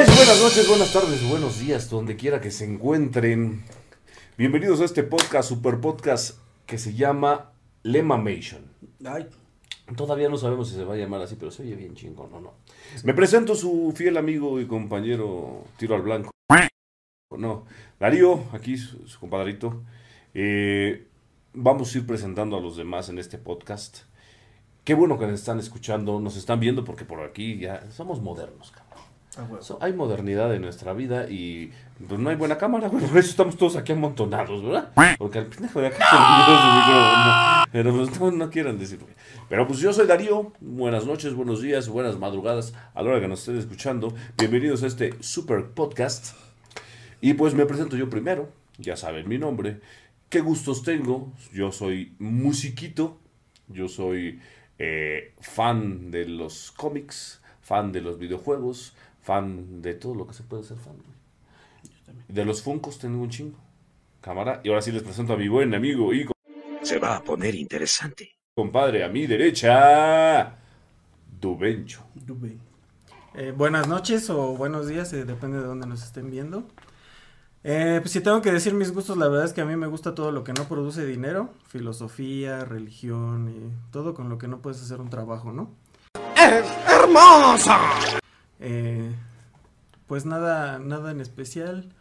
[0.00, 3.62] Pues buenas noches, buenas tardes, buenos días, donde quiera que se encuentren.
[4.38, 7.52] Bienvenidos a este podcast, super podcast que se llama
[7.82, 8.62] Lemamation.
[9.04, 9.28] Ay,
[9.94, 12.40] Todavía no sabemos si se va a llamar así, pero se oye bien chingón o
[12.40, 12.54] no.
[13.04, 16.30] Me presento su fiel amigo y compañero Tiro al Blanco.
[17.36, 17.66] No,
[17.98, 19.82] Darío, aquí su, su compadrito.
[20.32, 21.08] Eh,
[21.52, 24.04] vamos a ir presentando a los demás en este podcast.
[24.82, 28.70] Qué bueno que nos están escuchando, nos están viendo porque por aquí ya somos modernos,
[28.70, 28.89] cabrón.
[29.80, 31.72] Hay modernidad en nuestra vida y
[32.08, 32.90] pues, no hay buena cámara.
[32.90, 34.92] Por eso estamos todos aquí amontonados, ¿verdad?
[35.18, 37.64] Porque al pendejo de acá se su micrófono.
[37.72, 38.98] Pero pues no, no quieran decir.
[38.98, 39.14] güey.
[39.48, 40.52] Pero pues yo soy Darío.
[40.60, 44.12] Buenas noches, buenos días, buenas madrugadas a la hora que nos estén escuchando.
[44.36, 46.34] Bienvenidos a este super podcast.
[47.20, 48.50] Y pues me presento yo primero.
[48.78, 49.80] Ya saben mi nombre.
[50.28, 51.32] ¿Qué gustos tengo?
[51.52, 53.18] Yo soy musiquito.
[53.68, 54.40] Yo soy
[54.78, 58.94] eh, fan de los cómics, fan de los videojuegos,
[59.30, 60.96] fan de todo lo que se puede ser fan.
[60.96, 62.18] güey.
[62.26, 63.56] De los Funcos tengo un chingo.
[64.20, 64.60] Cámara.
[64.64, 66.26] Y ahora sí les presento a mi buen amigo y
[66.82, 68.28] Se va a poner interesante.
[68.56, 70.56] compadre a mi derecha,
[71.40, 72.02] Dubencho.
[72.12, 72.58] Dube.
[73.34, 76.66] Eh, buenas noches o buenos días, eh, depende de dónde nos estén viendo.
[77.62, 79.86] Eh, pues si tengo que decir mis gustos, la verdad es que a mí me
[79.86, 84.58] gusta todo lo que no produce dinero, filosofía, religión y todo con lo que no
[84.58, 85.70] puedes hacer un trabajo, ¿no?
[88.60, 89.14] Eh,
[90.06, 91.92] pues nada, nada en especial.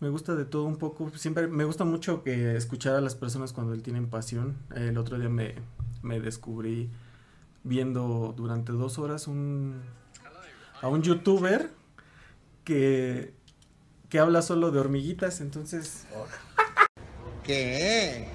[0.00, 1.10] Me gusta de todo un poco.
[1.16, 4.56] Siempre me gusta mucho que escuchar a las personas cuando tienen pasión.
[4.74, 5.56] El otro día me,
[6.02, 6.88] me descubrí
[7.64, 9.82] viendo durante dos horas un,
[10.80, 11.70] a un youtuber
[12.64, 13.34] que,
[14.08, 15.40] que habla solo de hormiguitas.
[15.40, 16.06] Entonces
[17.42, 18.28] ¿Qué?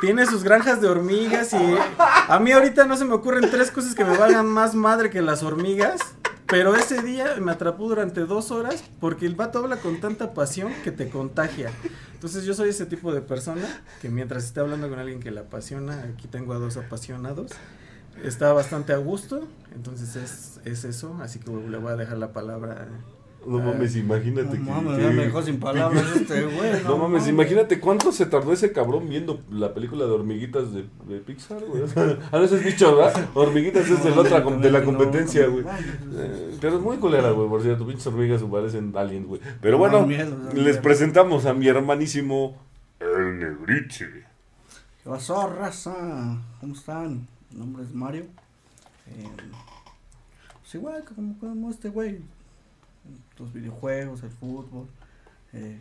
[0.00, 3.94] tiene sus granjas de hormigas y a mí ahorita no se me ocurren tres cosas
[3.94, 6.13] que me valgan más madre que las hormigas.
[6.54, 10.72] Pero ese día me atrapó durante dos horas porque el vato habla con tanta pasión
[10.84, 11.72] que te contagia.
[12.12, 15.40] Entonces yo soy ese tipo de persona que mientras esté hablando con alguien que le
[15.40, 17.50] apasiona, aquí tengo a dos apasionados,
[18.22, 19.48] está bastante a gusto.
[19.74, 22.86] Entonces es, es eso, así que le voy a dejar la palabra.
[23.46, 24.70] No mames, imagínate No que.
[24.70, 26.82] mames, que- me dejó sin palabras este güey.
[26.84, 31.18] No mames, imagínate cuánto se tardó ese cabrón viendo la película de hormiguitas de, de
[31.20, 31.82] Pixar, güey.
[32.32, 33.28] A veces bicho, ¿verdad?
[33.34, 35.64] Hormiguitas es de la otra de la competencia, güey.
[36.14, 39.40] Eh, Pero es muy culera, güey, por cierto, pinches hormigas parecen aliens, güey.
[39.60, 42.56] Pero bueno, miedo, les presentamos a mi hermanísimo
[43.00, 44.06] El Negriche.
[45.02, 45.94] ¿Qué pasó, raza?
[46.60, 47.26] ¿Cómo están?
[47.50, 48.24] Mi nombre es Mario.
[49.06, 49.28] Eh,
[50.62, 52.20] pues igual como, como este güey.
[53.38, 54.86] Los videojuegos, el fútbol,
[55.52, 55.80] eh,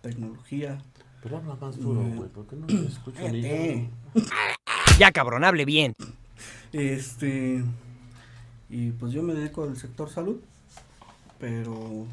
[0.00, 0.78] tecnología.
[1.22, 3.88] Pero habla más duro, güey, porque no me escucho ni.
[4.98, 5.94] Ya, cabrón, hable bien.
[6.72, 7.62] Este.
[8.68, 10.40] Y pues yo me dedico al sector salud.
[11.38, 12.06] Pero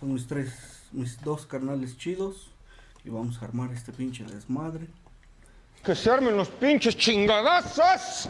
[0.00, 2.50] son mis tres, mis dos carnales chidos.
[3.04, 4.86] Y vamos a armar este pinche desmadre.
[5.84, 8.28] Que se armen los pinches chingadazos.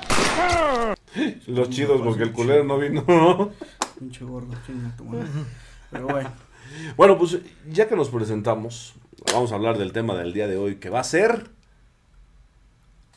[1.47, 3.53] Los chidos, porque el culero no vino.
[3.99, 5.29] Pinche gordo, chinga tu madre.
[5.91, 6.33] Pero bueno.
[6.97, 7.39] Bueno, pues
[7.71, 8.95] ya que nos presentamos,
[9.33, 11.51] vamos a hablar del tema del día de hoy, que va a ser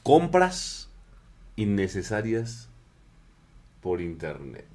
[0.03, 0.89] compras
[1.55, 2.69] innecesarias
[3.81, 4.67] por internet.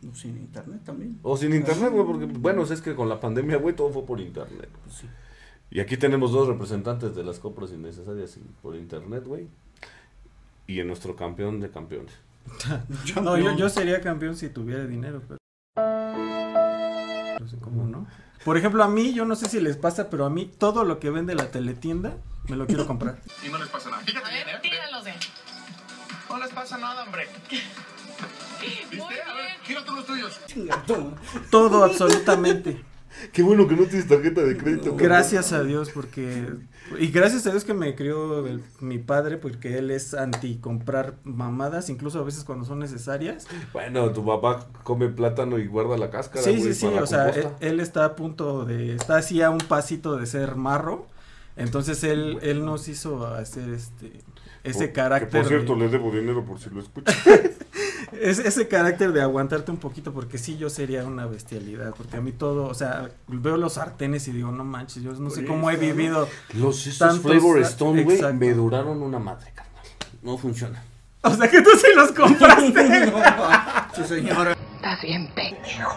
[0.00, 1.18] No, sin internet también.
[1.22, 4.20] O sin internet, güey, porque, bueno, es que con la pandemia, güey, todo fue por
[4.20, 4.68] internet.
[4.84, 5.06] Pues sí.
[5.70, 9.46] Y aquí tenemos dos representantes de las compras innecesarias por internet, güey.
[10.66, 12.12] Y en nuestro campeón de campeones.
[13.22, 15.38] No, yo, yo sería campeón si tuviera dinero, pero...
[17.40, 18.06] No sé cómo no.
[18.44, 20.98] Por ejemplo, a mí, yo no sé si les pasa, pero a mí todo lo
[20.98, 22.16] que vende la teletienda
[22.48, 23.20] me lo quiero comprar.
[23.46, 24.02] Y no les pasa nada.
[24.02, 24.58] Fíjate bien, ¿eh?
[24.62, 25.12] Tíralos de.
[26.28, 27.28] No les pasa nada, hombre.
[28.60, 28.96] ¿Viste?
[28.96, 30.40] Muy A ver, gira tú los tuyos.
[31.50, 32.84] Todo, absolutamente.
[33.32, 34.96] Qué bueno que no tienes tarjeta de crédito.
[34.96, 36.46] Gracias a Dios, porque...
[36.98, 41.14] Y gracias a Dios que me crió el- mi padre, porque él es anti comprar
[41.24, 43.46] mamadas, incluso a veces cuando son necesarias.
[43.72, 46.42] Bueno, tu papá come plátano y guarda la cáscara.
[46.44, 47.66] Sí, güey, sí, sí, o sea, él, composta.
[47.66, 48.94] él está a punto de...
[48.94, 51.06] Está así a un pasito de ser marro.
[51.56, 54.12] Entonces él, él nos hizo hacer este...
[54.64, 55.28] Ese Por- carácter...
[55.28, 57.12] Que por cierto, de- le debo dinero por si lo escucha.
[58.20, 62.20] Es, ese carácter de aguantarte un poquito, porque sí, yo sería una bestialidad, porque a
[62.20, 65.48] mí todo, o sea, veo los sartenes y digo, no manches, yo no sé Por
[65.50, 66.28] cómo he vivido.
[66.54, 69.82] Los esos Tantos- Flavor Stone, güey, me duraron una madre, carnal.
[70.22, 70.82] No funciona.
[71.22, 73.12] O sea, que tú sí los compraste.
[73.94, 74.56] Sí, señora.
[74.76, 75.92] Estás bien pendejo.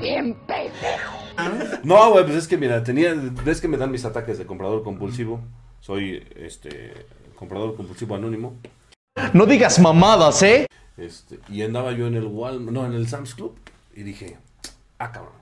[0.00, 1.80] Bien pendejo.
[1.84, 3.14] No, güey, pues es que mira, tenía,
[3.44, 5.40] ves que me dan mis ataques de comprador compulsivo.
[5.80, 7.06] Soy, este,
[7.36, 8.56] comprador compulsivo anónimo.
[9.34, 10.66] No digas mamadas, ¿eh?
[10.96, 13.54] Este, y andaba yo en el Walmart, no, en el Sam's Club.
[13.94, 14.38] Y dije,
[14.98, 15.34] ah, cabrón.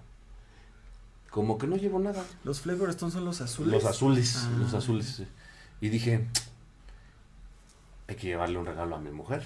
[1.31, 2.25] Como que no llevo nada.
[2.45, 3.73] Los Flavor Stones son los azules.
[3.73, 4.51] Los azules, Ah.
[4.59, 5.07] los azules.
[5.07, 5.27] sí.
[5.81, 6.27] Y dije,
[8.09, 9.45] hay que llevarle un regalo a mi mujer.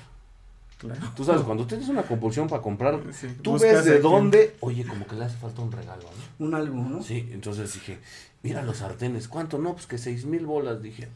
[0.78, 1.00] Claro.
[1.14, 5.06] Tú sabes, cuando tienes una compulsión para comprar, Sí, tú ves de dónde, oye, como
[5.06, 6.02] que le hace falta un regalo,
[6.38, 6.46] ¿no?
[6.46, 7.02] Un algo, ¿no?
[7.02, 7.98] Sí, entonces dije,
[8.44, 9.56] mira los sartenes, ¿cuánto?
[9.58, 11.08] No, pues que seis mil bolas, dije.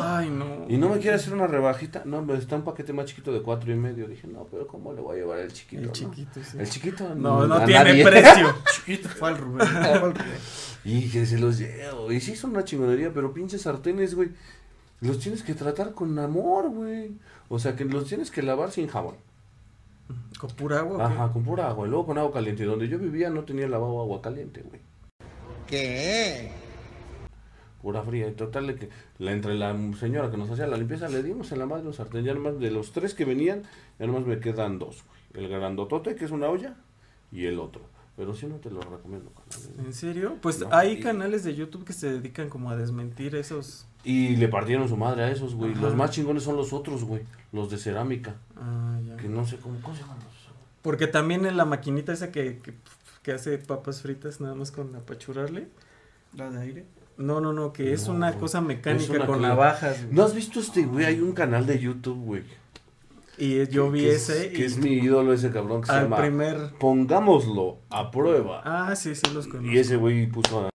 [0.00, 0.64] Ay, no.
[0.68, 2.02] ¿Y no me quiere hacer una rebajita?
[2.04, 4.06] No, me está un paquete más chiquito de cuatro y medio.
[4.06, 5.82] Dije, no, pero ¿cómo le voy a llevar el chiquito?
[5.82, 5.92] El no?
[5.92, 6.56] chiquito, sí.
[6.56, 7.14] El chiquito.
[7.16, 8.04] No, no a tiene nadie.
[8.04, 8.54] precio.
[8.72, 9.08] chiquito.
[9.08, 9.68] Fue al Rubén.
[10.84, 12.12] Y que se los llevo.
[12.12, 14.30] Y sí son una chingonería, pero pinches sartenes, güey.
[15.00, 17.10] Los tienes que tratar con amor, güey.
[17.48, 19.16] O sea, que los tienes que lavar sin jabón.
[20.38, 21.04] Con pura agua.
[21.04, 21.86] Ajá, con pura agua.
[21.86, 22.62] Y luego con agua caliente.
[22.62, 24.80] Y donde yo vivía no tenía lavabo agua caliente, güey.
[25.66, 26.67] ¿Qué?
[27.82, 28.28] Pura fría.
[28.28, 28.88] Y total, de que
[29.18, 31.94] la, entre la señora que nos hacía la limpieza le dimos en la madre un
[31.94, 32.24] sartén.
[32.24, 33.62] Ya nomás de los tres que venían,
[33.98, 35.44] ya nomás me quedan dos, güey.
[35.44, 36.74] El grandotote, que es una olla,
[37.30, 37.82] y el otro.
[38.16, 39.30] Pero sí no te lo recomiendo.
[39.78, 40.38] ¿En serio?
[40.42, 43.86] Pues No, hay y- canales de YouTube que se dedican como a desmentir esos.
[44.02, 45.70] Y le partieron su madre a esos, güey.
[45.72, 45.82] Ajá.
[45.82, 47.22] Los más chingones son los otros, güey.
[47.52, 48.34] Los de cerámica.
[48.56, 49.16] Ah, ya.
[49.18, 50.26] Que no sé cómo, ¿cómo se llaman los?
[50.82, 52.74] Porque también en la maquinita esa que, que,
[53.22, 55.68] que hace papas fritas nada más con apachurarle.
[56.36, 56.84] La de aire.
[57.18, 58.40] No, no, no, que es No, una güey.
[58.40, 60.02] cosa mecánica una con navajas.
[60.04, 60.14] güey.
[60.14, 61.04] ¿No has visto este, güey?
[61.04, 62.44] Hay un canal de YouTube, güey.
[63.36, 64.52] Y yo vi que es- ese.
[64.52, 66.72] Que y es mi ídolo ese cabrón que se al llama primer.
[66.78, 68.62] Pongámoslo a prueba.
[68.64, 69.70] Ah, sí, sí, los conozco.
[69.70, 70.70] Y ese güey puso a...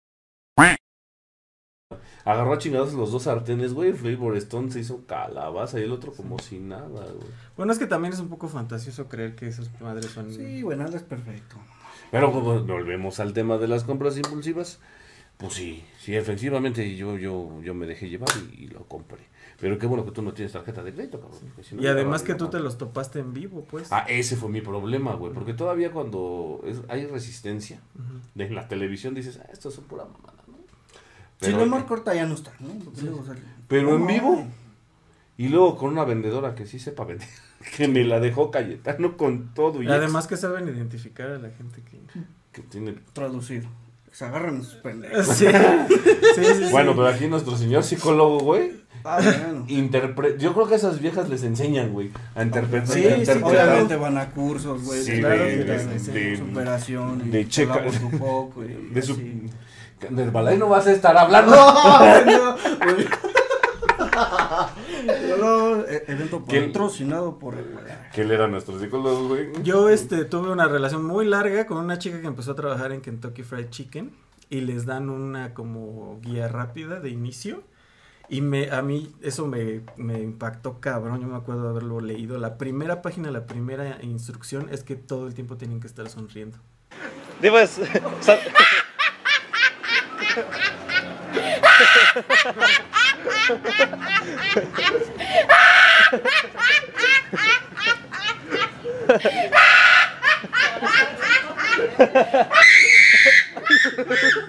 [2.25, 3.94] Agarró a chingados los dos sartenes, güey.
[3.94, 7.27] Flavor Stone se hizo calabaza y el otro como si nada, güey.
[7.57, 10.31] Bueno, es que también es un poco fantasioso creer que esas madres son.
[10.31, 11.56] Sí, nada es perfecto.
[12.12, 14.80] Pero pues, volvemos al tema de las compras impulsivas.
[15.39, 19.21] Pues sí, sí, efectivamente yo, yo, yo me dejé llevar y, y lo compré.
[19.57, 21.39] Pero qué bueno que tú no tienes tarjeta de crédito, cabrón.
[21.63, 23.89] si no, Y además que tú te los topaste en vivo, pues.
[23.91, 25.31] Ah, ese fue mi problema, güey.
[25.33, 27.80] Porque todavía cuando es- hay resistencia
[28.36, 30.56] de la televisión dices, ah, esto es pura mamada, ¿no?
[31.39, 32.69] Si lo marco ahorita ya no está, ¿no?
[32.83, 33.39] Porque luego sale-
[33.69, 34.45] Pero en No, vivo.
[35.38, 37.27] Y luego con una vendedora que sí sepa vender.
[37.77, 39.81] Que me la dejó Cayetano con todo.
[39.81, 42.00] Y Y además que saben identificar a la gente que.
[42.51, 42.95] que tiene...
[43.13, 43.65] Traducir.
[44.11, 45.25] Se agarran sus pendejos.
[45.27, 45.53] Sí, sí,
[46.35, 46.71] sí, sí.
[46.71, 48.71] Bueno, pero aquí nuestro señor psicólogo, güey.
[49.03, 49.65] Ah, bueno.
[49.67, 52.89] interpre- Yo creo que a esas viejas les enseñan, güey, a interpretar.
[52.95, 53.06] Sí.
[53.44, 55.01] Obviamente van a cursos, güey.
[55.03, 57.31] Sí, de- claro, de, de- superación.
[57.31, 57.85] de checa-
[58.19, 58.63] poco.
[58.65, 59.15] Y De su...
[60.09, 61.56] Del balay no vas a estar hablando.
[62.25, 62.56] No,
[62.94, 63.06] güey.
[63.06, 63.09] No,
[65.39, 66.68] no, e- evento ¿Quién?
[66.68, 67.65] patrocinado por el.
[68.13, 69.50] Que él era nuestro psicólogo, güey.
[69.63, 73.01] Yo este tuve una relación muy larga con una chica que empezó a trabajar en
[73.01, 74.12] Kentucky Fried Chicken
[74.50, 77.63] y les dan una como guía rápida de inicio
[78.30, 82.38] y me a mí eso me, me impactó cabrón, yo me acuerdo de haberlo leído.
[82.38, 86.57] La primera página, la primera instrucción es que todo el tiempo tienen que estar sonriendo.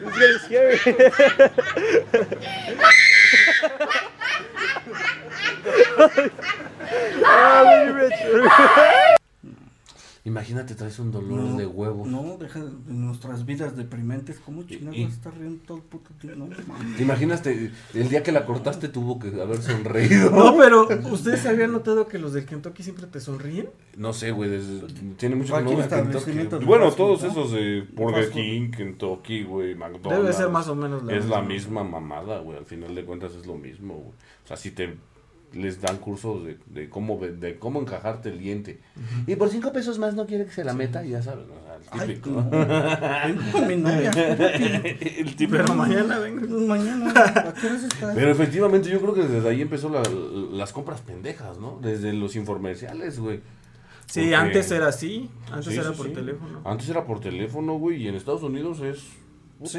[0.03, 0.79] it's getting scary.
[7.25, 8.87] oh, Rich.
[10.61, 12.07] Imagínate, traes un dolor No, de huevo.
[12.07, 14.39] No, deja de nuestras vidas deprimentes.
[14.45, 16.47] ¿Cómo chingados vas a estar riendo todo el puto tiempo?
[16.49, 16.97] No.
[16.97, 17.43] ¿Te imaginas?
[17.43, 20.31] te- el día que la cortaste tuvo que haber sonreído.
[20.31, 23.71] No, pero ¿ustedes habían notado que los del Kentucky siempre te sonríen?
[23.97, 24.87] No sé, güey, desde-
[25.17, 28.31] tiene mucho que de Bueno, todos esos de Burger.
[28.31, 30.23] King, Kentucky, güey, McDonald's.
[30.23, 31.83] Debe ser más o menos la Es la misma.
[31.83, 32.59] misma mamada, güey.
[32.59, 34.09] Al final de cuentas es lo mismo, güey.
[34.45, 34.97] O sea, si te
[35.53, 38.81] les dan cursos de, de cómo ve- de cómo encajarte el diente.
[39.27, 41.55] Y por cinco pesos más no quiere que se la meta, ya sabes, ¿no?
[41.55, 42.31] O sea, el Ay, típico.
[42.31, 42.51] no.
[42.51, 44.11] Vengo con mi novia.
[44.11, 45.63] el típico.
[45.63, 46.59] Pero mañana vengo.
[46.67, 48.15] Mañana, ¿a qué horas estás?
[48.15, 50.03] Pero efectivamente yo creo que desde ahí empezó la-
[50.53, 51.79] las compras pendejas, ¿no?
[51.83, 53.41] Desde los informerciales, güey.
[54.07, 56.13] Sí, Porque- antes era así, antes Sí, era sí, por sí.
[56.13, 56.61] teléfono.
[56.65, 59.05] Antes era por teléfono, güey, y en Estados Unidos es
[59.59, 59.71] puta,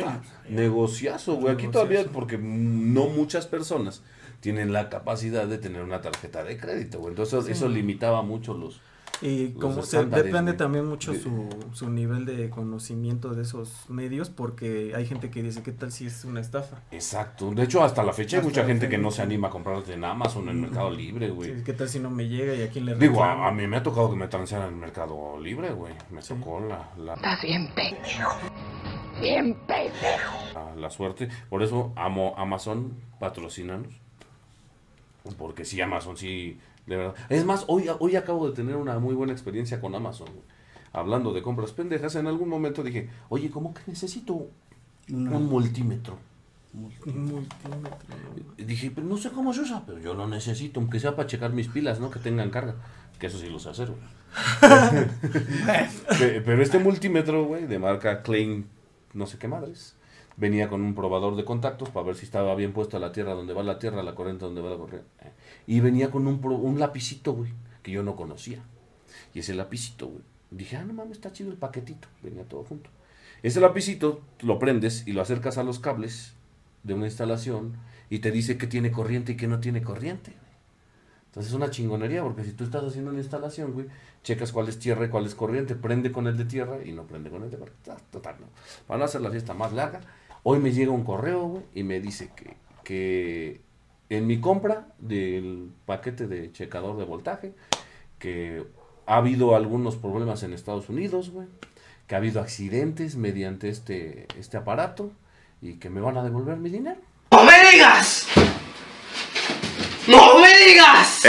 [0.47, 0.53] Sí.
[0.53, 1.53] negociazo, güey.
[1.53, 1.71] Aquí Negociazo.
[1.87, 4.03] todavía, porque no muchas personas
[4.41, 7.11] tienen la capacidad de tener una tarjeta de crédito, güey.
[7.11, 8.81] Entonces eso limitaba mucho los...
[9.23, 13.87] Y Los como se depende también mucho De- su, su nivel de conocimiento de esos
[13.87, 16.81] medios, porque hay gente que dice, ¿qué tal si es una estafa?
[16.89, 17.51] Exacto.
[17.51, 20.03] De hecho, hasta la fecha hay mucha gente que no se anima a comprarte en
[20.05, 21.53] Amazon, en Mercado Libre, güey.
[21.57, 23.67] Sí, ¿Qué tal si no me llega y a quién le Digo, a, a mí
[23.67, 25.93] me ha tocado que me transearan en Mercado Libre, güey.
[26.09, 26.33] Me Sí.
[26.33, 28.31] tocó la, la, Estás bien pendejo.
[29.21, 30.35] Bien pendejo.
[30.55, 31.29] la, la suerte.
[31.47, 33.93] Por eso amo Amazon, patrocínanos.
[35.37, 37.15] Porque sí, Amazon sí, de verdad.
[37.29, 40.27] Es más, hoy, hoy acabo de tener una muy buena experiencia con Amazon.
[40.27, 40.43] güey.
[40.93, 44.47] hablando de compras pendejas, en algún momento dije, oye, ¿cómo que necesito
[45.09, 46.17] un multímetro?
[46.73, 46.83] Un
[47.25, 47.69] multímetro.
[48.57, 51.51] Dije, pero no sé cómo se usa, pero yo lo necesito, aunque sea para checar
[51.53, 52.09] mis pilas, ¿no?
[52.09, 52.75] Que tengan carga.
[53.19, 54.01] Que eso sí lo sé hacer, güey.
[56.19, 58.65] Pe- pero este multímetro, güey, de marca Klein,
[59.13, 59.95] no sé qué madres,
[60.41, 63.53] venía con un probador de contactos para ver si estaba bien puesto la tierra donde
[63.53, 65.07] va la tierra, la corriente donde va la corriente.
[65.67, 68.63] Y venía con un, un lapicito, güey, que yo no conocía.
[69.35, 72.07] Y ese lapicito, güey, dije, ah, no mames, está chido el paquetito.
[72.23, 72.89] Venía todo junto.
[73.43, 76.33] Ese lapicito lo prendes y lo acercas a los cables
[76.81, 77.73] de una instalación
[78.09, 80.33] y te dice que tiene corriente y que no tiene corriente.
[81.27, 83.85] Entonces es una chingonería, porque si tú estás haciendo una instalación, güey,
[84.23, 87.03] checas cuál es tierra y cuál es corriente, prende con el de tierra y no
[87.03, 87.57] prende con el de.
[87.89, 88.47] Ah, Total, no.
[88.87, 90.01] Para no hacer la fiesta más larga,
[90.43, 93.61] hoy me llega un correo, güey, y me dice que, que
[94.09, 97.53] en mi compra del paquete de checador de voltaje,
[98.19, 98.63] que
[99.05, 101.47] ha habido algunos problemas en Estados Unidos, güey,
[102.07, 105.11] que ha habido accidentes mediante este, este aparato
[105.61, 106.99] y que me van a devolver mi dinero.
[107.31, 108.27] ¡No me digas!
[110.07, 111.23] ¡No me digas!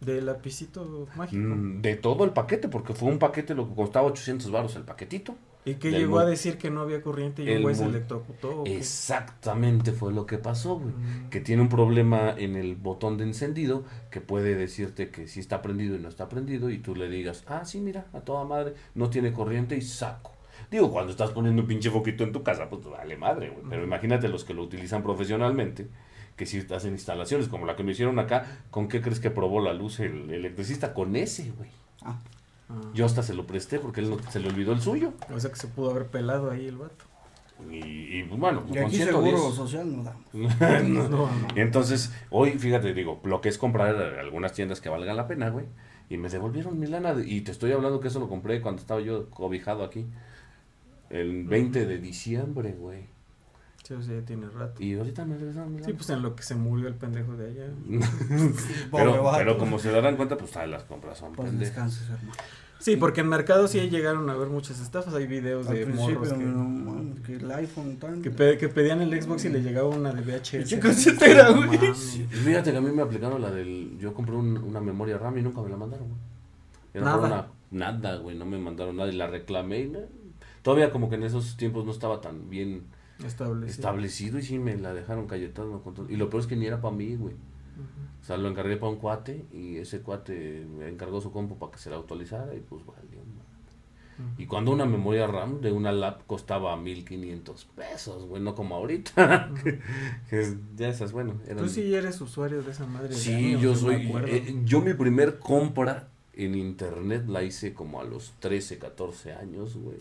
[0.00, 1.40] De lapicito mágico.
[1.40, 4.82] Mm, De todo el paquete, porque fue un paquete lo que costaba 800 baros el
[4.82, 5.36] paquetito.
[5.70, 8.64] Y que llegó a decir que no había corriente y el un güey se electrocutó.
[8.66, 10.94] Exactamente fue lo que pasó, güey.
[10.94, 11.30] Mm.
[11.30, 15.62] Que tiene un problema en el botón de encendido que puede decirte que si está
[15.62, 18.74] prendido y no está prendido y tú le digas, ah, sí, mira, a toda madre,
[18.94, 20.32] no tiene corriente y saco.
[20.70, 23.64] Digo, cuando estás poniendo un pinche foquito en tu casa, pues vale madre, güey.
[23.68, 25.88] Pero imagínate los que lo utilizan profesionalmente,
[26.36, 29.60] que si hacen instalaciones como la que me hicieron acá, ¿con qué crees que probó
[29.60, 30.94] la luz el electricista?
[30.94, 31.70] Con ese, güey.
[32.02, 32.37] Ah, Ah.
[32.94, 35.12] Yo hasta se lo presté porque él no, se le olvidó el suyo.
[35.34, 37.04] O sea que se pudo haber pelado ahí el vato.
[37.70, 39.06] Y, y, bueno, y con aquí 110.
[39.36, 40.22] seguro social no damos.
[40.88, 41.08] No.
[41.08, 41.28] No, no.
[41.56, 45.66] Entonces, hoy, fíjate, digo, lo que es comprar algunas tiendas que valgan la pena, güey.
[46.10, 47.14] Y me devolvieron mi lana.
[47.14, 50.06] de- Y te estoy hablando que eso lo compré cuando estaba yo cobijado aquí.
[51.10, 53.06] El 20 de diciembre, güey.
[53.88, 54.82] Sí, o sea, ya tiene rato.
[54.82, 57.46] Y ahorita me regresaron mi Sí, pues en lo que se murió el pendejo de
[57.48, 57.70] allá.
[58.92, 61.74] Pero, pero como se darán cuenta, pues todas las compras son Pues pendejas.
[61.74, 62.32] descanses, hermano.
[62.80, 65.12] Sí, porque en mercado sí llegaron a ver muchas estafas.
[65.14, 68.22] Hay videos Al de principio, morros que, no mames, que el iPhone tan...
[68.22, 70.70] que, pe- que pedían el Xbox y le llegaba una de VHS.
[71.34, 71.78] No güey.
[72.28, 73.96] Fíjate que a mí me aplicaron la del.
[73.98, 76.20] Yo compré un- una memoria RAM y nunca me la mandaron, güey.
[76.94, 77.26] Era Nada.
[77.26, 77.46] una-
[77.92, 79.80] nada, güey, no me mandaron nada y la reclamé.
[79.80, 79.92] y
[80.62, 82.84] todavía como que en esos tiempos no estaba tan bien
[83.24, 83.66] Establecido.
[83.70, 85.82] establecido y sí me la dejaron Cayetano.
[85.82, 86.10] con todo.
[86.10, 87.34] Y lo peor es que ni era para mí, güey.
[88.20, 91.72] O sea, lo encargué para un cuate y ese cuate me encargó su compu para
[91.72, 93.18] que se la actualizara y pues valió.
[93.18, 93.48] madre.
[94.36, 99.50] Y cuando una memoria RAM de una lap costaba 1500 pesos, güey, no como ahorita.
[99.62, 99.78] que,
[100.28, 101.58] que es- ya esas, bueno, eran...
[101.58, 103.14] Tú sí eres usuario de esa madre.
[103.14, 104.10] Sí, años, yo soy.
[104.26, 109.76] eh, yo mi primer compra en internet la hice como a los 13, 14 años,
[109.76, 109.98] güey.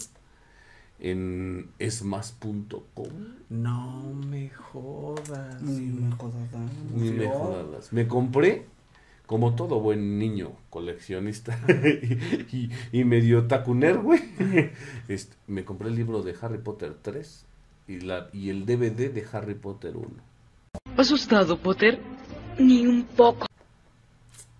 [1.00, 3.08] En esmas.com.
[3.50, 5.62] No me jodas.
[5.62, 6.42] Ni me jodas.
[6.96, 7.94] Ni me jodas.
[7.94, 8.66] Me compré,
[9.28, 11.60] como todo buen niño coleccionista
[12.52, 14.22] y, y, medio tacuner, güey.
[15.08, 17.46] este, me compré el libro de Harry Potter 3
[17.88, 20.08] y, la, y el DVD de Harry Potter 1.
[20.98, 22.00] ¿Asustado, Potter?
[22.58, 23.46] Ni un poco.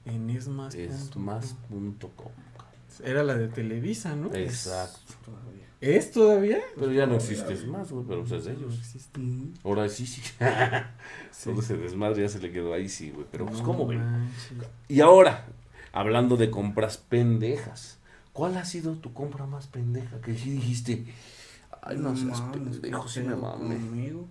[0.06, 0.76] En Esmas.
[0.76, 2.32] Esmas.com.
[3.04, 4.34] Era la de Televisa, ¿no?
[4.34, 5.14] Exacto.
[5.80, 6.58] ¿Es todavía?
[6.76, 8.80] Pero ya no existe más, güey, pero pues es de No ellos.
[8.80, 9.22] existe.
[9.64, 10.22] Ahora sí, sí.
[10.22, 10.32] Sí.
[11.52, 13.28] Todo ese desmadre ya se le quedó ahí, sí, güey.
[13.32, 14.00] Pero pues, No ¿cómo, güey?
[14.88, 15.46] Y ahora,
[15.94, 18.00] hablando de compras pendejas,
[18.34, 20.20] ¿cuál ha sido tu compra más pendeja?
[20.22, 21.06] Que sí dijiste,
[21.84, 23.76] ay, no seas mames, pendejo, sí me pedo mame.
[23.76, 24.28] conmigo.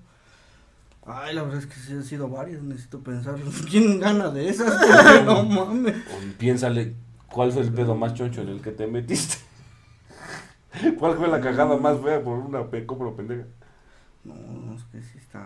[1.09, 3.37] Ay, la verdad es que sí han sido varias, necesito pensar.
[3.71, 4.75] ¿Quién gana de esas?
[5.25, 5.95] No mames.
[5.97, 6.95] O piénsale,
[7.31, 9.37] ¿cuál fue el pedo más choncho en el que te metiste?
[10.99, 13.45] ¿Cuál fue la cagada más fea por una compra pendeja?
[14.25, 15.45] No, no, es que sí está.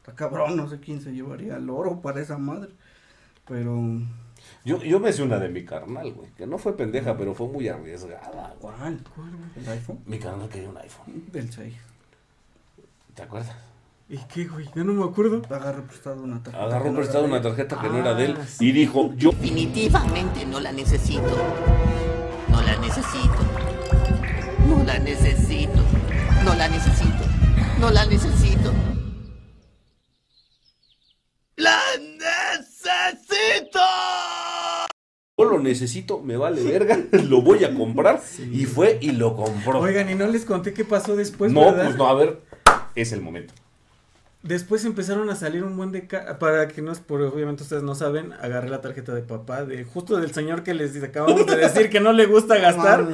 [0.00, 2.70] Está cabrón, no sé quién se llevaría el oro para esa madre.
[3.46, 3.76] Pero.
[4.64, 7.48] Yo, yo me hice una de mi carnal, güey, que no fue pendeja, pero fue
[7.48, 8.74] muy arriesgada, güey.
[8.76, 9.00] ¿Cuál?
[9.56, 9.98] ¿El iPhone?
[10.06, 11.74] Mi carnal quería un iPhone, Del 6.
[13.14, 13.52] ¿te acuerdas?
[14.08, 14.66] ¿Y qué, güey?
[14.74, 15.42] Ya no me acuerdo.
[15.50, 16.64] Agarró prestado una tarjeta.
[16.64, 18.68] Agarró prestado una tarjeta que no era de él Ah, sí.
[18.68, 21.28] y dijo, yo Definitivamente no la necesito.
[22.48, 23.34] No la necesito.
[24.68, 25.82] No la necesito.
[26.44, 27.24] No la necesito.
[27.80, 28.72] No la necesito.
[31.56, 33.80] ¡La necesito!
[35.36, 38.22] Yo lo necesito, me vale verga, lo voy a comprar.
[38.52, 39.80] Y fue y lo compró.
[39.80, 41.86] Oigan, y no les conté qué pasó después, no, ¿verdad?
[41.86, 42.42] pues no, a ver,
[42.94, 43.54] es el momento.
[44.42, 46.02] Después empezaron a salir un buen de...
[46.38, 49.82] Para que no es, por obviamente ustedes no saben, agarré la tarjeta de papá, de
[49.84, 53.08] justo del señor que les acabamos de decir que no le gusta gastar.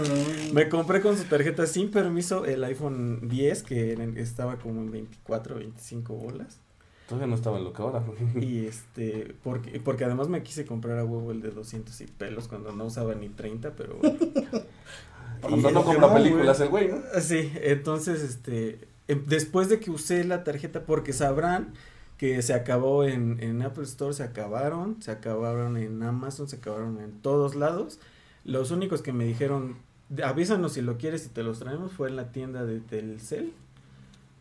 [0.52, 5.54] Me compré con su tarjeta sin permiso el iPhone 10, que estaba como en 24,
[5.56, 6.58] 25 bolas.
[7.08, 8.02] Todavía no estaba en lo que ahora.
[8.38, 12.48] Y este, porque, porque además me quise comprar a huevo el de 200 y pelos
[12.48, 13.98] cuando no usaba ni 30, pero...
[15.40, 16.98] Cuando Y- no compra películas el güey, ¿no?
[17.20, 18.78] Sí, entonces, este,
[19.08, 21.72] después de que usé la tarjeta, porque sabrán
[22.18, 27.00] que se acabó en, en Apple Store, se acabaron, se acabaron en Amazon, se acabaron
[27.00, 27.98] en todos lados.
[28.44, 29.76] Los únicos que me dijeron,
[30.08, 33.52] "De- avísanos si lo quieres y te los traemos, fue en la tienda de Telcel,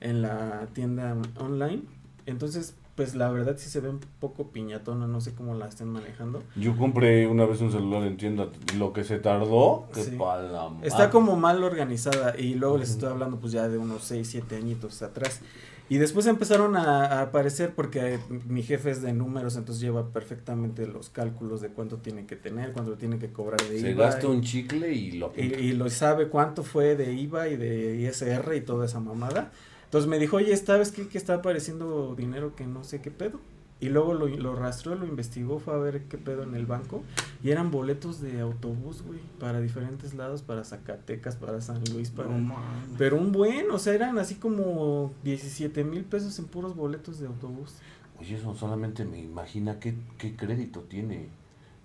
[0.01, 1.83] en la tienda online.
[2.25, 5.87] Entonces, pues la verdad sí se ve un poco piñatona, no sé cómo la estén
[5.89, 6.43] manejando.
[6.55, 10.17] Yo compré una vez un celular en tienda, lo que se tardó, que Sí.
[10.17, 14.27] la Está como mal organizada y luego les estoy hablando pues ya de unos 6,
[14.27, 15.41] 7 añitos atrás.
[15.89, 20.87] Y después empezaron a, a aparecer porque mi jefe es de números, entonces lleva perfectamente
[20.87, 24.05] los cálculos de cuánto tiene que tener, cuánto tiene que cobrar de Se IVA.
[24.05, 27.57] gasta y- un chicle y lo y, y lo sabe cuánto fue de IVA y
[27.57, 29.51] de ISR y toda esa mamada.
[29.93, 31.07] Entonces me dijo, oye, ¿sabes qué?
[31.07, 33.39] Que está apareciendo dinero que no sé qué pedo.
[33.79, 37.03] Y luego lo, lo rastreó, lo investigó, fue a ver qué pedo en el banco.
[37.43, 42.27] Y eran boletos de autobús, güey, para diferentes lados, para Zacatecas, para San Luis, para...
[42.27, 42.55] No.
[42.97, 47.27] Pero un buen, o sea, eran así como 17 mil pesos en puros boletos de
[47.27, 47.75] autobús.
[48.19, 51.27] Oye, eso solamente me imagina qué, qué crédito tiene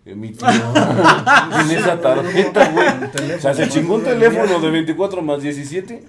[0.07, 2.89] eh, mi tío en esa tarjeta, güey.
[3.37, 6.03] O sea, se chingó un teléfono de 24 más 17,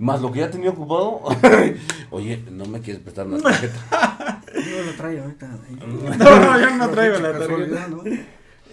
[0.00, 1.20] más lo que ya tenía ocupado.
[2.10, 4.40] Oye, no me quieres prestar una tarjeta.
[4.54, 5.48] Yo lo traigo ahorita.
[5.48, 7.88] No, no, yo no traigo la tarjeta.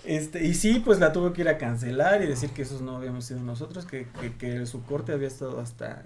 [0.06, 2.96] Este, y sí, pues la tuve que ir a cancelar y decir que esos no
[2.96, 6.02] habíamos sido nosotros, que, que, que su corte había estado hasta,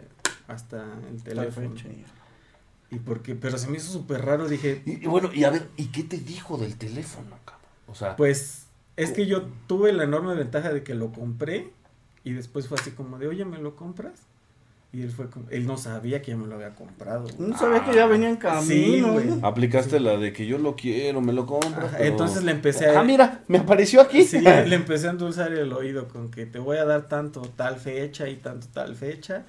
[0.48, 1.76] hasta el la teléfono.
[2.90, 5.70] Y porque, pero se me hizo súper raro, dije, Y, y bueno, y a ver,
[5.78, 7.70] ¿y qué te dijo del teléfono, cabrón?
[7.88, 8.66] O sea, pues
[8.98, 11.72] es que yo tuve la enorme ventaja de que lo compré
[12.24, 14.14] y después fue así como de, oye, ¿me lo compras?
[14.94, 17.24] Y él fue como, él no sabía que ya me lo había comprado.
[17.24, 17.36] güey.
[17.50, 18.62] No sabía que ya venía en camino.
[18.66, 19.26] Sí, güey.
[19.42, 21.86] aplicaste la de que yo lo quiero, me lo compro.
[21.86, 24.24] Ajá, pero- entonces le empecé a- Ah, mira, me apareció aquí.
[24.24, 27.78] Sí, le empecé a endulzar el oído con que te voy a dar tanto tal
[27.78, 29.46] fecha y tanto tal fecha.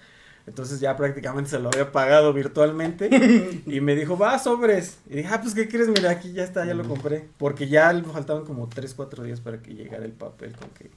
[0.46, 3.08] Entonces ya prácticamente se lo había pagado virtualmente.
[3.66, 4.98] y me dijo, va, sobres.
[5.10, 5.88] Y dije, ah, pues, ¿qué quieres?
[5.88, 7.28] Mira, aquí ya está, ya lo compré.
[7.38, 10.88] Porque ya le faltaban como 3, 4 días para que llegara el papel con que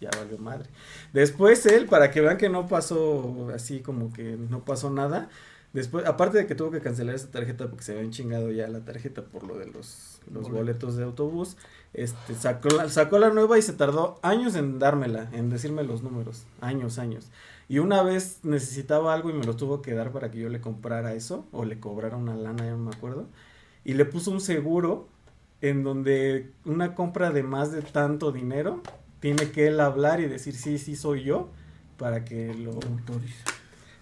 [0.00, 0.68] ya valió madre.
[1.12, 5.28] Después él, para que vean que no pasó así como que no pasó nada.
[5.72, 8.80] Después, aparte de que tuvo que cancelar esa tarjeta porque se habían chingado ya la
[8.80, 11.56] tarjeta por lo de los, los boletos de autobús,
[11.94, 16.02] este, sacó, la, sacó la nueva y se tardó años en dármela, en decirme los
[16.02, 17.30] números, años, años.
[17.68, 20.60] Y una vez necesitaba algo y me lo tuvo que dar para que yo le
[20.60, 23.28] comprara eso, o le cobrara una lana, ya no me acuerdo.
[23.84, 25.08] Y le puso un seguro
[25.60, 28.82] en donde una compra de más de tanto dinero,
[29.20, 31.50] tiene que él hablar y decir, sí, sí, soy yo,
[31.98, 33.44] para que lo autorice.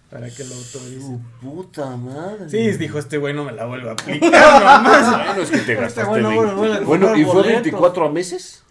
[0.09, 1.01] Para que lo autorice.
[1.01, 2.49] Su puta madre.
[2.49, 5.25] Sí, dijo este güey no me la vuelve a aplicar nomás.
[5.27, 6.01] Bueno, es que te gastaste.
[6.01, 6.55] Este güey no 20.
[6.55, 7.61] vuelve a bueno, comprar ¿y fue boletos.
[7.63, 8.63] 24 a meses?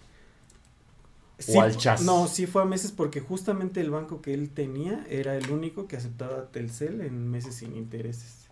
[1.39, 2.03] Sí, ¿O al chas?
[2.03, 5.87] No, sí fue a meses porque justamente el banco que él tenía era el único
[5.87, 8.48] que aceptaba Telcel en meses sin intereses.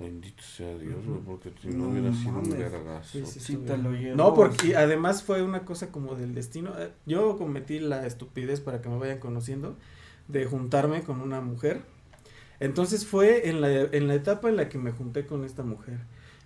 [0.00, 3.10] Bendito sea Dios, güey, porque si no, No hubiera sido un vergazo.
[3.12, 4.16] Sí, sí, Sí bien.
[4.16, 6.72] No, porque además fue una cosa como del destino.
[6.78, 9.76] Eh, Yo cometí la estupidez para que me vayan conociendo
[10.28, 11.82] de juntarme con una mujer.
[12.60, 15.98] Entonces fue en la, en la etapa en la que me junté con esta mujer.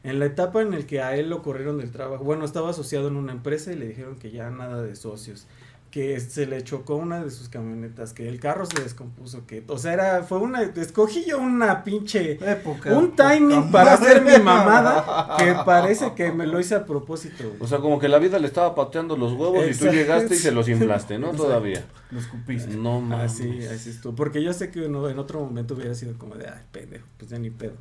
[0.02, 2.24] En la etapa en la que a él lo corrieron del trabajo.
[2.24, 5.46] Bueno, estaba asociado en una empresa y le dijeron que ya nada de socios.
[5.94, 9.78] Que se le chocó una de sus camionetas, que el carro se descompuso, que, o
[9.78, 12.98] sea, era, fue una, escogí yo una pinche Época.
[12.98, 17.44] un timing para hacer mi mamada que parece que me lo hice a propósito.
[17.44, 17.58] güey.
[17.60, 20.38] O sea, como que la vida le estaba pateando los huevos y tú llegaste y
[20.38, 21.26] se los inflaste, ¿no?
[21.26, 21.44] Exacto.
[21.44, 21.84] Todavía.
[22.10, 22.74] Lo escupiste.
[22.76, 23.30] No mames.
[23.30, 24.16] Así, así estuvo.
[24.16, 27.30] Porque yo sé que uno, en otro momento hubiera sido como de, ay, pendejo, pues
[27.30, 27.74] ya ni pedo.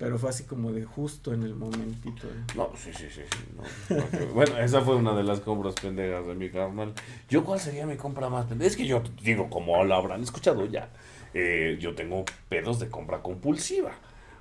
[0.00, 2.26] Pero fue así como de justo en el momentito.
[2.26, 2.44] eh.
[2.56, 3.20] No, sí, sí, sí.
[3.30, 3.96] sí, no.
[4.00, 6.94] Porque, bueno, esa fue una de las compras pendejas de mi carnal.
[7.28, 8.66] ¿Yo cuál sería mi compra más pendeja?
[8.70, 10.88] Es que yo digo, como lo habrán escuchado ya,
[11.34, 13.92] eh, yo tengo pedos de compra compulsiva.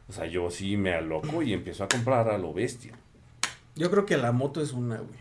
[0.08, 2.94] O sea, yo sí me aloco y empiezo a comprar a lo bestia.
[3.76, 5.20] Yo creo que la moto es una, güey.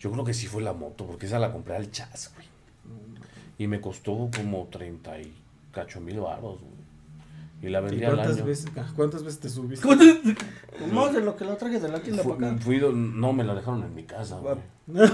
[0.00, 2.48] Yo creo que sí fue la moto, porque esa la compré al chas, güey.
[3.58, 5.32] Y me costó como 30 y
[5.70, 6.87] cacho mil baros, güey.
[7.60, 8.44] Y la ¿Y vendí al cuántas año.
[8.44, 9.86] veces, ah, cuántas veces te subiste?
[10.92, 12.60] Más de lo que la traje de la tienda Fu- para acá.
[12.62, 14.56] fui no, me la dejaron en mi casa, güey.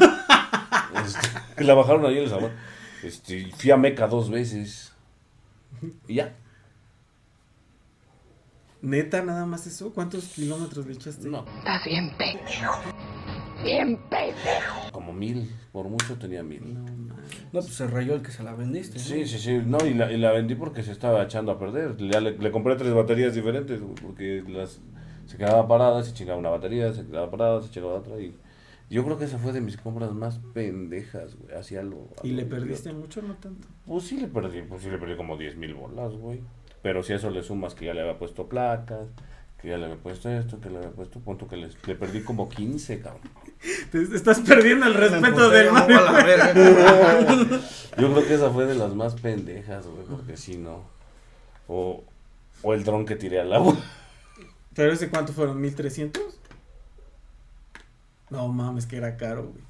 [1.05, 2.51] Este, la bajaron ahí en el sabor.
[3.03, 4.93] Este, fui a Meca dos veces.
[6.07, 6.35] Y ya.
[8.83, 9.93] Neta, nada más eso.
[9.93, 11.29] ¿Cuántos kilómetros le echaste?
[11.29, 12.75] No, Estás bien pendejo.
[13.65, 14.93] Bien pendejo.
[14.93, 16.75] como mil, por mucho tenía mil.
[16.75, 18.99] No, pues se rayó el que se la vendiste.
[18.99, 19.05] ¿no?
[19.05, 21.97] Sí, sí, sí, no, y la, y la vendí porque se estaba echando a perder.
[21.97, 24.81] Ya le, le compré tres baterías diferentes, porque las
[25.27, 28.35] se quedaba parada, se chingaba una batería, se quedaba parada, se chingaba otra y
[28.91, 32.09] yo creo que esa fue de mis compras más pendejas, güey, hacía algo.
[32.23, 33.67] ¿Y le perdiste mucho no tanto?
[33.87, 36.43] Pues sí le perdí, pues sí le perdí como 10 mil bolas, güey.
[36.83, 39.09] Pero si a eso le sumas que ya le había puesto placas,
[39.65, 42.23] que ya le había puesto esto, que le había puesto, punto que le, le perdí
[42.23, 43.23] como 15, cabrón.
[43.91, 46.13] Te, estás perdiendo el respeto del Mario.
[46.13, 46.53] verga.
[47.99, 50.83] Yo creo que esa fue de las más pendejas, güey, porque si no.
[51.67, 52.05] O,
[52.63, 53.75] o el dron que tiré al agua.
[54.75, 55.63] ¿Pero ese cuánto fueron?
[55.63, 56.21] ¿1300?
[58.29, 59.65] No mames, que era caro, güey.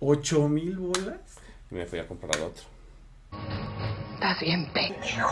[0.00, 1.20] ¿Ocho mil bolas?
[1.70, 2.64] Y me fui a comprar otro.
[4.14, 5.30] Estás bien pendejo.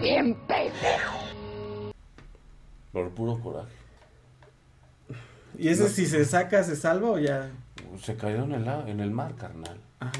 [0.00, 1.27] Bien pendejo.
[2.98, 3.68] Por puro coraje.
[5.56, 7.48] ¿Y ese si se saca, se salva o ya?
[8.02, 9.78] Se cayó en el, en el mar, carnal.
[10.00, 10.12] Ajá.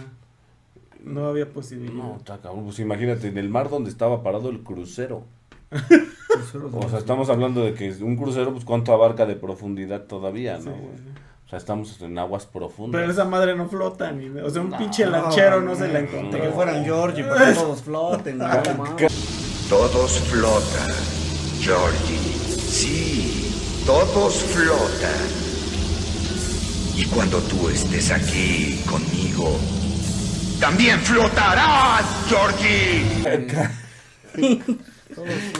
[1.03, 1.93] No había posibilidad.
[1.95, 2.65] No, está cabrón.
[2.65, 5.25] Pues imagínate, en el mar donde estaba parado el crucero.
[6.73, 10.63] O sea, estamos hablando de que un crucero, pues cuánto abarca de profundidad todavía, ¿no?
[10.63, 10.97] Sí, güey?
[10.97, 11.03] sí.
[11.47, 13.01] O sea, estamos en aguas profundas.
[13.01, 14.29] Pero esa madre no flota ni.
[14.39, 16.53] O sea, un No, pinche lanchero no, se la Ni que encontró.
[16.53, 18.39] fueran Georgie, para que todos floten.
[19.69, 20.89] Todos flotan,
[21.61, 22.18] Georgie.
[22.69, 23.51] Sí,
[23.87, 25.11] todos flotan.
[26.97, 29.59] Y cuando tú estés aquí conmigo,
[30.61, 33.49] también flotarás, Georgie.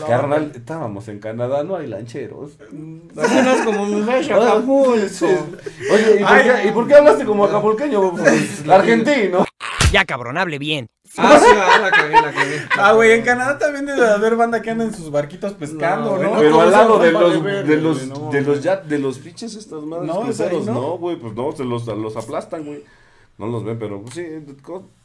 [0.07, 2.53] Carnal, estábamos en Canadá, no hay lancheros.
[2.61, 4.93] Es como Acapulco.
[4.93, 6.45] Oye, ¿y por, Ay.
[6.45, 8.13] qué, ¿y por qué hablaste como acapulqueño?
[8.13, 9.47] Pues, argentino.
[9.93, 10.89] Ya cabrón, hable bien.
[11.19, 12.61] Ah, sí, ah, la cagué, la cagué.
[12.79, 16.17] Ah, güey, en Canadá también debe de haber banda que anda en sus barquitos pescando,
[16.17, 19.55] No, Pero al lado de los, de los, no, de los ya, de los pinches
[19.57, 20.75] estas madres No, cruceros, ¿no?
[20.75, 22.85] no, güey, pues no, se los, los aplastan, güey.
[23.37, 24.27] No los ven, pero pues, sí,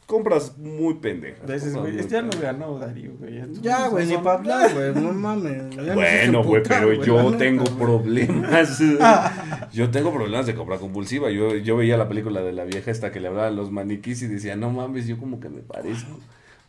[0.06, 1.46] compras muy pendejas.
[1.74, 2.40] Güey, este ya no pendejas.
[2.58, 3.42] ganó Darío, güey.
[3.62, 4.94] Ya, güey, ni para hablar, güey.
[4.94, 5.76] No mames.
[5.94, 7.76] Bueno, güey, pero yo neta, tengo güey.
[7.76, 8.78] problemas.
[9.72, 11.30] yo tengo problemas de compra compulsiva.
[11.30, 14.26] Yo, yo veía la película de la vieja esta que le hablaban los maniquís y
[14.26, 16.18] decía, no mames, yo como que me parezco.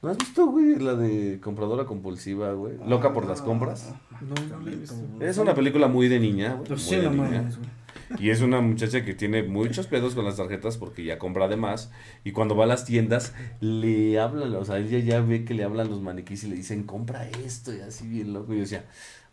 [0.02, 2.76] ¿No has visto, güey, la de compradora compulsiva, güey?
[2.86, 3.94] Loca por las compras.
[4.22, 4.96] No, no lo he visto.
[5.20, 6.68] Es una película muy de niña, güey.
[6.68, 7.24] Pues sí, no niña.
[7.24, 7.70] mames, güey.
[8.20, 11.58] Y es una muchacha que tiene muchos pedos con las tarjetas porque ya compra de
[11.58, 11.92] más.
[12.24, 15.64] Y cuando va a las tiendas, le hablan, o sea, ella ya ve que le
[15.64, 18.54] hablan los maniquís y le dicen, compra esto, y así bien loco.
[18.54, 18.86] Y yo decía,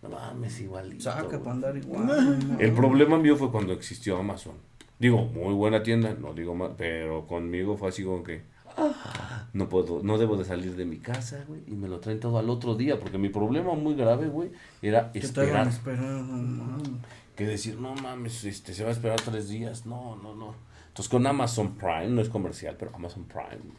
[0.03, 1.05] no mames, igualito.
[1.05, 1.39] Saca güey".
[1.41, 2.57] para andar igual.
[2.59, 4.55] El problema mío fue cuando existió Amazon.
[4.99, 8.43] Digo, muy buena tienda, no digo más, pero conmigo fue así como que
[8.77, 12.21] "Ah, no puedo, no debo de salir de mi casa, güey, y me lo traen
[12.21, 15.67] todo al otro día, porque mi problema muy grave, güey, era esperar.
[15.67, 16.89] mames.
[17.37, 19.87] Que decir, no mames, este, se va a esperar tres días.
[19.87, 20.55] No, no, no.
[20.89, 23.73] Entonces con Amazon Prime, no es comercial, pero Amazon Prime,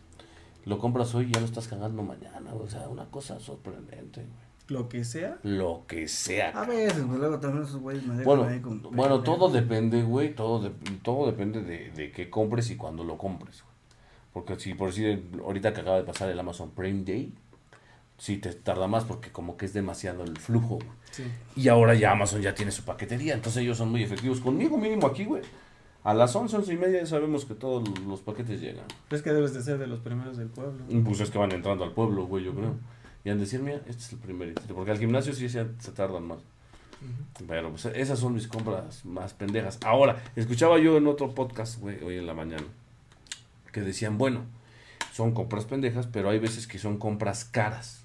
[0.65, 2.53] lo compras hoy y ya lo estás cagando mañana.
[2.55, 4.43] O sea, una cosa sorprendente, güey.
[4.69, 5.37] Lo que sea.
[5.43, 6.49] Lo que sea.
[6.51, 10.33] A veces, güey, luego también esos güeyes me Bueno, ahí con bueno, todo depende, güey,
[10.33, 10.71] todo, de-
[11.03, 13.61] todo depende de, de qué compres y cuándo lo compres.
[13.61, 13.73] güey.
[14.31, 17.33] Porque si por decir, ahorita que acaba de pasar el Amazon Prime Day,
[18.17, 20.79] sí te tarda más porque como que es demasiado el flujo.
[21.11, 21.23] Sí.
[21.55, 24.39] Y ahora ya Amazon ya tiene su paquetería, entonces ellos son muy efectivos.
[24.39, 25.43] Conmigo mínimo aquí, güey.
[26.03, 28.83] A las 11, 11 y media ya sabemos que todos los paquetes llegan.
[29.09, 30.83] Es que debes de ser de los primeros del pueblo.
[31.05, 32.75] Pues es que van entrando al pueblo, güey, yo creo.
[33.23, 35.91] Y han de decir, mira, este es el primer Porque al gimnasio sí se, se
[35.93, 36.39] tardan más.
[37.47, 39.79] Pero pues esas son mis compras más pendejas.
[39.85, 42.63] Ahora, escuchaba yo en otro podcast, güey, hoy en la mañana,
[43.71, 44.41] que decían, bueno,
[45.13, 48.02] son compras pendejas, pero hay veces que son compras caras.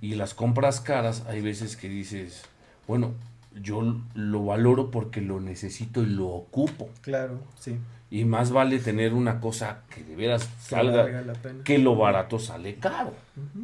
[0.00, 2.44] Y las compras caras, hay veces que dices,
[2.86, 3.12] bueno,
[3.60, 6.90] yo lo valoro porque lo necesito y lo ocupo.
[7.00, 7.78] Claro, sí.
[8.10, 11.64] Y más vale tener una cosa que de veras Que salga, la pena.
[11.64, 13.12] que lo barato sale caro.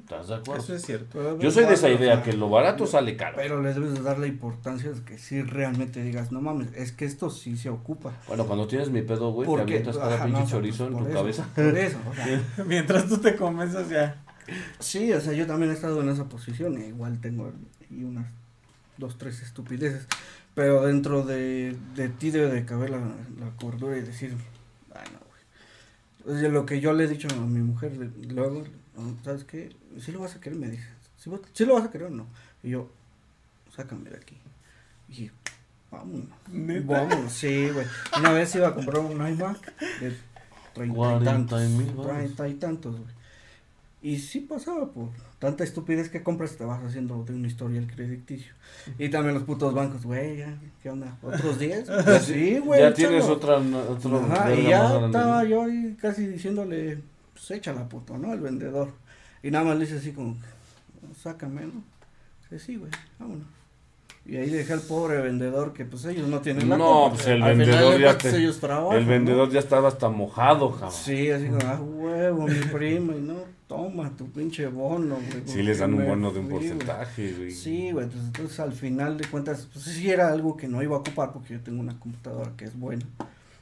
[0.00, 0.64] ¿Estás de acuerdo?
[0.64, 1.06] Eso es cierto.
[1.12, 3.36] Pero Yo soy de esa idea, que lo barato sale caro.
[3.36, 6.90] Pero les debes de dar la importancia de que sí realmente digas, no mames, es
[6.90, 8.12] que esto sí se ocupa.
[8.26, 11.04] Bueno, cuando tienes mi pedo, güey, te avientas cada pinche no, sea, chorizo en pues,
[11.04, 11.42] tu por cabeza.
[11.42, 14.20] eso, Por eso, o sea, Mientras tú te convenzas ya.
[14.78, 18.26] Sí, o sea, yo también he estado en esa posición, e igual tengo ahí unas
[18.98, 20.06] dos, tres estupideces,
[20.54, 24.36] pero dentro de, de ti debe de caber la, la cordura y decir,
[24.88, 26.36] bueno, güey.
[26.36, 27.92] O sea, lo que yo le he dicho a mi mujer,
[28.28, 28.64] luego,
[28.96, 29.74] no, ¿sabes qué?
[29.98, 30.88] Si lo vas a querer, me dice,
[31.52, 32.26] si lo vas a querer o no.
[32.62, 32.90] Y yo,
[33.74, 34.36] sácame de aquí.
[35.08, 35.32] Y dije,
[35.90, 36.28] vámonos.
[36.84, 37.86] Vámonos, sí, güey.
[38.18, 40.16] Una vez iba a comprar un iMac de
[40.74, 41.60] treinta y 40 tantos.
[42.06, 43.19] Treinta y tantos, güey.
[44.02, 48.54] Y sí pasaba por tanta estupidez que compras, te vas haciendo de un historial crediticio.
[48.98, 51.18] Y también los putos bancos, güey, ya, ¿qué onda?
[51.22, 51.86] ¿Otros 10?
[52.06, 52.80] Ya sí, güey.
[52.80, 57.02] Ya tienes otra, otro Ajá, y ya estaba yo ahí casi diciéndole,
[57.34, 58.32] pues échala puto, ¿no?
[58.32, 58.90] El vendedor.
[59.42, 60.36] Y nada más le dice así como,
[61.14, 61.82] sácame, ¿no?
[62.42, 63.59] Dice, sí, güey, vámonos.
[64.26, 67.42] Y ahí dejé al pobre vendedor que pues ellos no tienen la No, pues el
[67.42, 69.10] Al vendedor de ya te- ellos trabajan, El ¿no?
[69.10, 70.92] vendedor ya estaba hasta mojado, cabrón.
[70.92, 73.34] Sí, así como, ah, huevo, mi primo, y no,
[73.66, 75.42] toma tu pinche bono, güey.
[75.46, 77.50] Sí les dan un bono de un porcentaje, güey.
[77.50, 80.96] Sí, güey, entonces, entonces al final de cuentas, pues sí era algo que no iba
[80.96, 83.06] a ocupar porque yo tengo una computadora que es buena.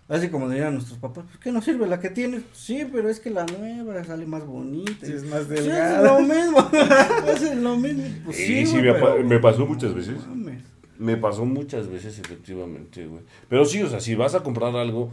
[0.08, 2.42] Así como dirían nuestros papás, pues ¿qué no sirve la que tienes?
[2.54, 5.06] Sí, pero es que la nueva sale más bonita.
[5.06, 5.98] Sí, es más delgada.
[5.98, 6.70] es lo mismo,
[7.28, 8.04] es lo mismo.
[8.24, 10.16] Pues Sí, sí, sí, me, pero- me pasó muchas veces.
[10.26, 10.62] Mames.
[10.98, 13.20] Me pasó muchas veces, efectivamente, güey.
[13.50, 15.10] Pero sí, o sea, si vas a comprar algo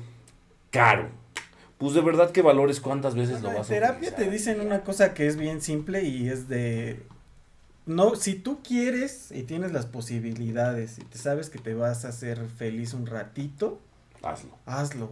[0.72, 1.10] caro,
[1.78, 4.16] pues de verdad que valores cuántas veces lo En vas a terapia utilizar.
[4.20, 7.02] te dicen una cosa que es bien simple y es de
[7.86, 12.08] no, si tú quieres y tienes las posibilidades y te sabes que te vas a
[12.08, 13.80] hacer feliz un ratito,
[14.26, 14.52] Hazlo.
[14.66, 15.12] hazlo.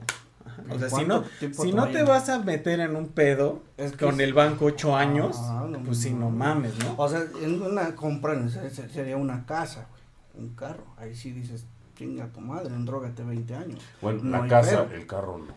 [0.69, 3.91] O sea, si ¿Cuánto no, si no te vas a meter en un pedo Es
[3.93, 6.95] que con es- el banco ocho años, Ah, no pues sí, no mames, ¿no?
[6.97, 9.88] O sea, en una compra en sería una casa,
[10.34, 10.84] güey, un carro.
[10.97, 11.65] Ahí sí dices,
[11.97, 13.80] chinga tu madre, endrógate 20 años.
[14.02, 14.95] Bueno, No la casa, pedo.
[14.95, 15.54] el carro no.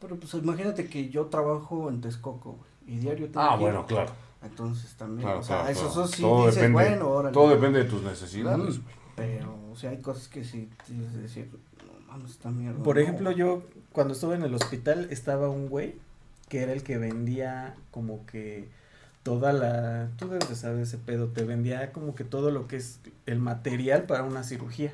[0.00, 4.12] Pero pues imagínate que yo trabajo en Texcoco, güey, y diario tengo Ah, bueno, claro.
[4.42, 6.04] Entonces también, claro, o sea, claro, eso, claro.
[6.04, 7.32] eso sí todo dices, depende, bueno, órale.
[7.32, 8.78] todo depende de tus necesidades.
[8.78, 8.82] Mm,
[9.16, 11.50] Pero, o sea, hay cosas que sí tienes que decir,
[12.03, 12.82] no mames, esta mierda.
[12.82, 13.02] Por no".
[13.02, 15.94] ejemplo, yo cuando estuve en el hospital estaba un güey
[16.48, 18.68] que era el que vendía como que
[19.22, 22.76] toda la, tú debes de saber ese pedo, te vendía como que todo lo que
[22.76, 24.92] es el material para una cirugía.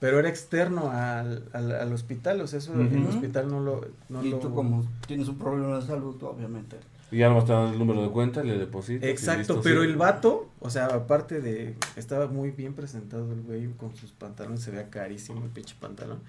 [0.00, 3.08] Pero era externo al, al, al hospital, o sea, eso el Ujú.
[3.08, 3.86] hospital no lo...
[4.08, 4.38] No y lo...
[4.38, 6.78] tú como tienes un problema de salud, tú, obviamente.
[7.10, 9.08] Y ya nomás te dan el número de cuenta, le depositas.
[9.08, 9.88] Exacto, listo, pero sí.
[9.88, 14.62] el vato, o sea, aparte de, estaba muy bien presentado el güey con sus pantalones,
[14.62, 16.20] se veía carísimo el pinche pantalón.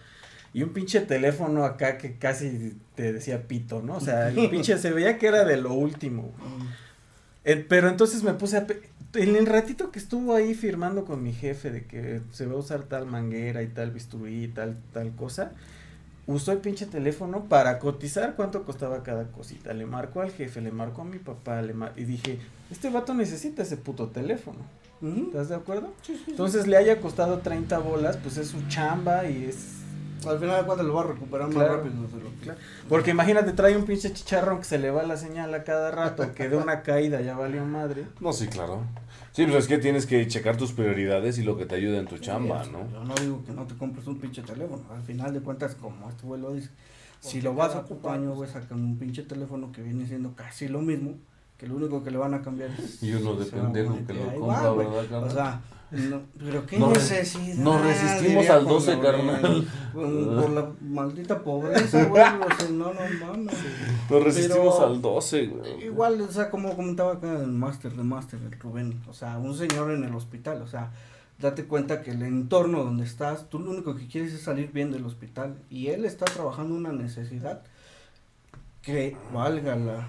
[0.54, 3.96] Y un pinche teléfono acá que casi te decía pito, ¿no?
[3.98, 6.32] O sea, el pinche se veía que era de lo último.
[7.44, 8.68] Eh, pero entonces me puse a...
[9.14, 12.58] En el ratito que estuvo ahí firmando con mi jefe de que se va a
[12.58, 15.52] usar tal manguera y tal bisturí y tal, tal cosa,
[16.28, 19.74] usó el pinche teléfono para cotizar cuánto costaba cada cosita.
[19.74, 22.40] Le marcó al jefe, le marcó a mi papá, le mar- y dije,
[22.72, 24.60] este vato necesita ese puto teléfono.
[25.02, 25.94] ¿Estás de acuerdo?
[26.04, 26.32] Sí, sí, sí.
[26.32, 29.81] Entonces le haya costado 30 bolas, pues es su chamba y es...
[30.28, 31.78] Al final de cuentas lo va a recuperar más Claro.
[31.78, 31.96] rápido.
[32.44, 32.60] Claro.
[32.88, 36.34] Porque imagínate, trae un pinche chicharrón que se le va la señal a cada rato,
[36.34, 38.06] que de una caída ya valió madre.
[38.20, 38.84] No, sí, claro.
[39.32, 42.06] Sí, pues es que tienes que checar tus prioridades y lo que te ayuda en
[42.06, 42.88] tu chamba, ¿no?
[42.92, 44.84] Yo no digo que no te compres un pinche teléfono.
[44.94, 46.70] Al final de cuentas, como este güey lo dice,
[47.22, 50.82] si lo vas a ocupar, güey, sacan un pinche teléfono que viene siendo casi lo
[50.82, 51.14] mismo,
[51.62, 53.04] que lo único que le van a cambiar es...
[53.04, 54.71] Y uno de pendejo a que lo compra.
[54.71, 55.24] ¿verdad?
[55.24, 57.56] O sea, no, pero qué necesidad.
[57.58, 59.28] nos resistimos al Juan 12, Gabriel.
[59.28, 59.67] carnal.
[59.93, 62.24] Por la maldita pobreza, güey.
[62.24, 63.56] o sea, no, no mames.
[64.10, 65.86] Nos resistimos Pero- al 12, güey.
[65.86, 69.56] Igual, o sea, como comentaba acá el máster de máster, el Rubén, o sea, un
[69.56, 70.89] señor en el hospital, o sea,
[71.38, 74.91] date cuenta que el entorno donde estás, tú lo único que quieres es salir bien
[74.91, 77.62] del hospital y él está trabajando una necesidad
[78.82, 80.08] que valga la,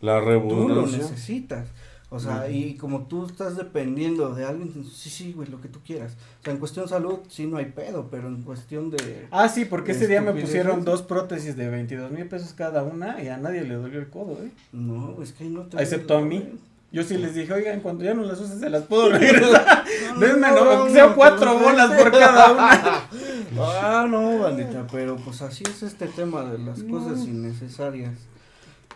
[0.00, 1.00] La tú lo revolución.
[1.00, 1.68] necesitas.
[2.08, 5.80] O sea, y como tú estás dependiendo de alguien, sí, sí, güey, lo que tú
[5.84, 6.12] quieras.
[6.40, 9.26] O sea, en cuestión salud, sí, no hay pedo, pero en cuestión de...
[9.32, 13.20] Ah, sí, porque ese día me pusieron dos prótesis de 22 mil pesos cada una
[13.20, 14.52] y a nadie le dolió el codo, ¿eh?
[14.72, 15.82] No, es que ahí no te...
[15.82, 16.48] Excepto a mí.
[16.92, 19.84] Yo sí les dije, oigan, cuando ya no las uses se las puedo regresar.
[20.20, 21.96] Denme, no, no, aunque sea no, cuatro no, bolas no.
[21.96, 23.08] por cada una.
[23.58, 28.12] Ah, no, bandita, pero pues así es este tema de las cosas innecesarias.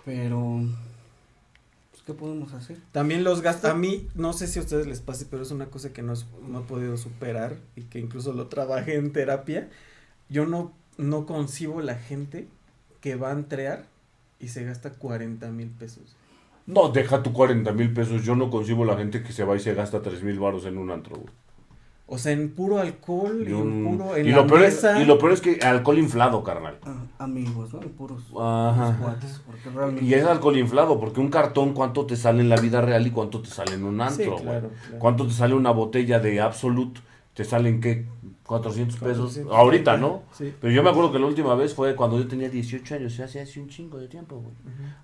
[0.04, 0.60] Pero,
[1.90, 2.78] pues, ¿qué podemos hacer?
[2.92, 5.66] También los gastos, a mí, no sé si a ustedes les pase, pero es una
[5.66, 9.68] cosa que no, es- no he podido superar y que incluso lo trabajé en terapia.
[10.28, 12.48] Yo no, no concibo la gente
[13.00, 13.86] que va a entrear
[14.38, 16.16] y se gasta 40 mil pesos.
[16.66, 18.22] No, deja tu 40 mil pesos.
[18.24, 20.78] Yo no concibo la gente que se va y se gasta 3 mil baros en
[20.78, 21.16] un antro.
[21.16, 21.32] güey.
[22.12, 25.04] O sea, en puro alcohol y en puro, en y, la lo peor es, y
[25.04, 26.76] lo peor es que alcohol inflado, carnal.
[26.84, 27.78] Ah, amigos, ¿no?
[27.78, 28.98] Puros Ajá.
[29.00, 30.04] cuates, porque realmente...
[30.04, 33.12] Y es alcohol inflado, porque un cartón, ¿cuánto te sale en la vida real y
[33.12, 34.42] cuánto te sale en un antro, Sí, güey?
[34.42, 34.98] claro, claro.
[34.98, 37.00] ¿Cuánto te sale una botella de Absolute?
[37.32, 38.06] ¿Te salen qué?
[38.44, 39.16] 400 pesos.
[39.18, 40.24] 400, Ahorita, ¿no?
[40.36, 40.52] Sí.
[40.60, 43.26] Pero yo me acuerdo que la última vez fue cuando yo tenía 18 años, o
[43.28, 44.54] sea, hace un chingo de tiempo, güey.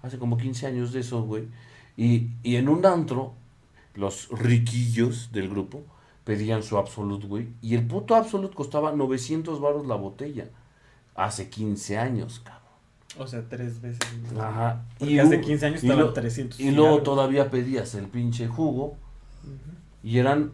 [0.03, 1.45] Hace como 15 años de eso, güey.
[1.97, 3.35] Y, y en un antro,
[3.95, 5.85] los riquillos del grupo
[6.27, 7.49] pedían su Absolute, güey.
[7.63, 10.51] Y el puto Absolute costaba 900 baros la botella.
[11.15, 12.63] Hace 15 años, cabrón.
[13.19, 14.01] O sea, tres veces.
[14.39, 14.85] Ajá.
[14.99, 18.49] Porque hace un- 15 años y estaba lo- 300 Y luego todavía pedías el pinche
[18.49, 18.97] jugo.
[20.03, 20.51] Y eran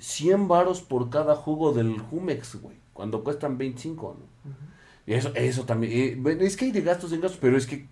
[0.00, 2.76] 100 varos por cada jugo del Jumex, güey.
[2.92, 4.52] Cuando cuestan 25, ¿no?
[5.06, 6.20] Y eso, eso también.
[6.26, 7.86] eh, es que hay de gastos en gastos, pero es que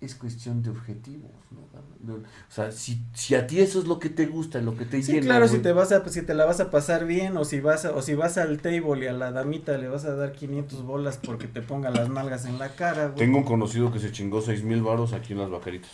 [0.00, 2.12] es cuestión de objetivos, ¿no?
[2.14, 4.84] De- O sea, si, si a ti eso es lo que te gusta, lo que
[4.84, 7.36] te Sí, llena, claro, si te vas a si te la vas a pasar bien
[7.36, 10.04] o si vas a, o si vas al table y a la damita le vas
[10.04, 13.16] a dar 500 bolas porque te ponga las nalgas en la cara, güey.
[13.18, 15.90] Tengo un conocido que se chingó 6 mil varos aquí en las vaqueritas.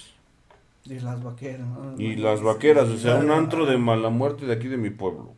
[0.85, 1.67] Y las vaqueras.
[1.67, 1.95] ¿no?
[1.99, 5.33] Y las vaqueras, o sea, un antro de mala muerte de aquí de mi pueblo.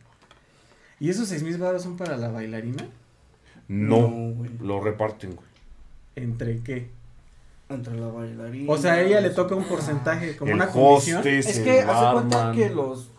[0.99, 2.85] ¿Y esos seis mil baros son para la bailarina?
[3.69, 4.49] No, No, güey.
[4.59, 5.47] lo reparten, güey.
[6.15, 6.89] ¿Entre qué?
[7.69, 8.71] Entre la bailarina.
[8.71, 11.25] O sea, a ella le toca un porcentaje, como El una comisión.
[11.27, 13.11] Es que hace cuenta que los.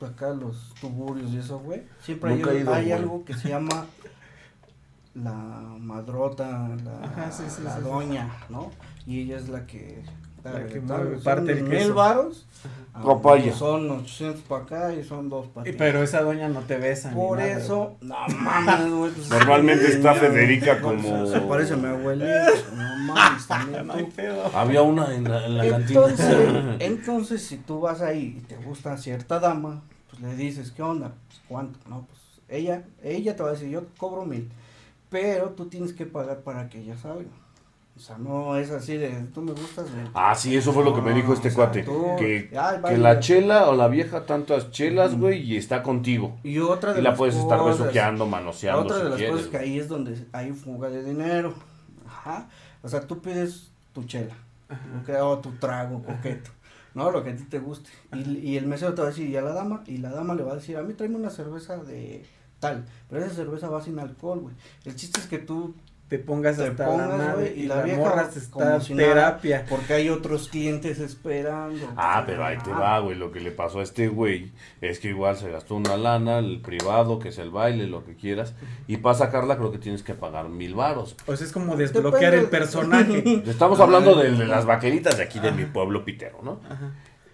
[0.00, 1.82] Acá los tuburios y eso, güey.
[2.02, 2.92] Siempre hay, Nunca he ido, hay güey.
[2.92, 3.86] algo que se llama.
[5.14, 7.84] La madrota, la, Ajá, sí, sí, la sí, sí.
[7.88, 8.70] doña, ¿no?
[9.06, 10.02] Y ella es la que.
[11.24, 12.46] Parte del mil varos.
[13.04, 13.52] Papaya.
[13.52, 15.76] Son 800 para acá y son dos para allá.
[15.78, 17.10] Pero esa doña no te besa.
[17.10, 19.12] ni Por nada, eso, no mames, güey.
[19.12, 22.46] pues, Normalmente está niña, Federica como- Se parece a mi abuelita.
[22.74, 23.86] No mames, también güey.
[23.86, 24.12] No hay tú.
[24.16, 24.50] pedo.
[24.56, 26.76] Había una en la, en la Entonces, cantina.
[26.80, 31.12] entonces, si tú vas ahí y te gusta cierta dama, pues le dices, ¿qué onda?
[31.28, 31.78] Pues, ¿cuánto?
[31.90, 34.48] No, pues ella, ella te va a decir, yo cobro mil,
[35.10, 37.28] pero tú tienes que pagar para que ella salga.
[37.96, 40.08] O sea, no es así de, tú me gustas, ven.
[40.12, 41.82] Ah, sí, eso fue lo que me dijo este O sea, cuate.
[41.82, 46.36] tú- Que, Ay, que la chela o la vieja tantas chelas, güey, y está contigo.
[46.44, 49.34] Y otra de Y la puedes estar besuqueando, manoseando Otra de si las quieres.
[49.36, 51.54] cosas que ahí es donde hay fuga de dinero.
[52.06, 52.48] Ajá.
[52.82, 54.34] O sea, tú pides tu chela.
[55.22, 56.50] O tu trago coqueto.
[56.92, 57.88] No, lo que a ti te guste.
[58.14, 60.34] Y, y el mesero te va a decir, y a la dama, y la dama
[60.34, 62.24] le va a decir, a mí tráeme una cerveza de
[62.60, 62.84] tal.
[63.08, 64.54] Pero esa cerveza va sin alcohol, güey.
[64.84, 65.74] El chiste es que tú
[66.08, 68.64] Te pongas te hasta pongas, la madre y, y la la, vieja morra se como
[68.64, 69.08] está si nada.
[69.08, 69.66] terapia.
[69.68, 71.92] porque hay otros clientes esperando.
[71.96, 73.16] Ah, pero ahí te va, güey.
[73.16, 76.60] Lo que le pasó a este güey es que igual se gastó una lana, el
[76.60, 78.54] privado, que es el baile, lo que quieras.
[78.86, 81.16] Y para sacarla creo que tienes que pagar mil varos.
[81.26, 83.42] O sea, es como desbloquear el personaje.
[83.46, 86.60] Estamos hablando de, de las vaqueritas de aquí de mi pueblo pitero, ¿no?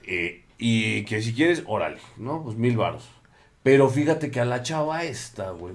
[0.05, 2.43] Eh, y que si quieres, órale, ¿no?
[2.43, 3.07] Pues mil varos.
[3.63, 5.75] Pero fíjate que a la chava esta, güey,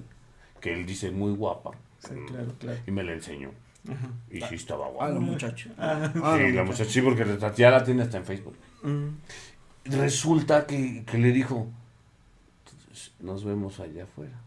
[0.61, 1.71] que él dice muy guapa.
[2.07, 2.79] Sí, claro, claro.
[2.87, 3.51] Y me la enseñó.
[4.29, 5.09] Y sí estaba Ah, guapa.
[5.13, 5.69] la muchacha.
[5.77, 6.11] Ah.
[6.23, 8.55] Ah, sí, la muchacha, sí, porque ya la tiene hasta en Facebook.
[8.83, 9.07] Mm.
[9.85, 11.67] Resulta que, que le dijo,
[13.21, 14.37] nos vemos allá afuera.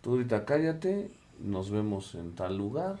[0.00, 2.98] Tú ahorita cállate, nos vemos en tal lugar,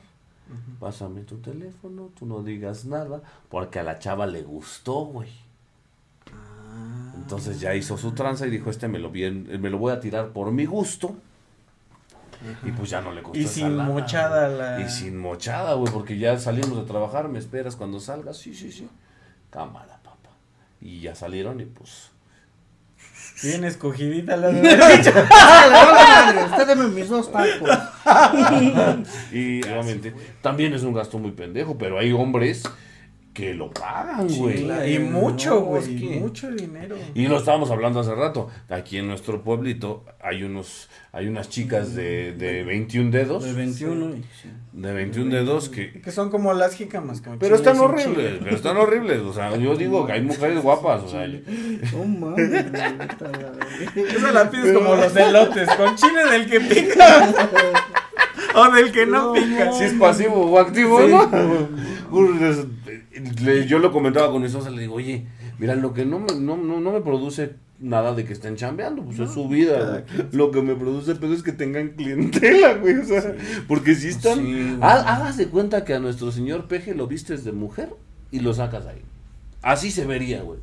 [0.78, 5.30] pásame tu teléfono, tú no digas nada, porque a la chava le gustó, güey.
[7.16, 10.00] Entonces ya hizo su tranza y dijo, este me lo, bien, me lo voy a
[10.00, 11.16] tirar por mi gusto.
[12.64, 13.38] Y pues ya no le gustó.
[13.38, 17.28] Y esa sin lana, mochada la- Y sin mochada, güey, porque ya salimos de trabajar,
[17.28, 18.88] me esperas cuando salgas, sí, sí, sí.
[19.50, 20.30] Cámara, papá.
[20.80, 22.10] Y ya salieron y pues...
[23.42, 24.50] Bien escogidita la
[26.50, 27.70] usted deme mis dos tacos.
[29.32, 32.62] Y obviamente también es un gasto muy pendejo, pero hay hombres
[33.40, 34.94] que lo pagan, güey.
[34.94, 35.96] Y mucho, güey.
[35.96, 36.96] que- Mucho dinero.
[37.14, 38.48] Y lo estábamos hablando hace rato.
[38.68, 43.42] Aquí en nuestro pueblito hay unos hay unas chicas de, de 21 dedos.
[43.44, 44.48] De 21 y sí.
[44.72, 46.00] De 21 dedos que...
[46.00, 47.20] Que son como las jícamas.
[47.20, 49.18] como Pero están horribles, pero están horribles.
[49.22, 51.02] O sea, yo digo que hay mujeres guapas.
[51.02, 56.48] O sea, No mames, ahorita la- Esa la pides como los elotes, con chile del
[56.48, 57.34] que pica.
[58.54, 59.72] o del que no, pica.
[59.72, 61.08] si es pasivo o activo, Sí.
[61.08, 61.28] ¿no?
[63.42, 65.26] Le- yo lo comentaba con mi esposa, le digo, oye,
[65.58, 69.02] mira, lo que no me, no, no, no me produce nada de que estén chambeando,
[69.04, 70.26] pues es su vida, güey.
[70.32, 73.34] Lo que me produce pedo es que tengan clientela, güey, o sea,
[73.66, 74.38] porque si están...
[74.38, 77.90] Sí, hágase cuenta que a nuestro señor Peje lo vistes de mujer
[78.30, 79.00] y lo sacas ahí.
[79.62, 80.60] Así se vería, güey.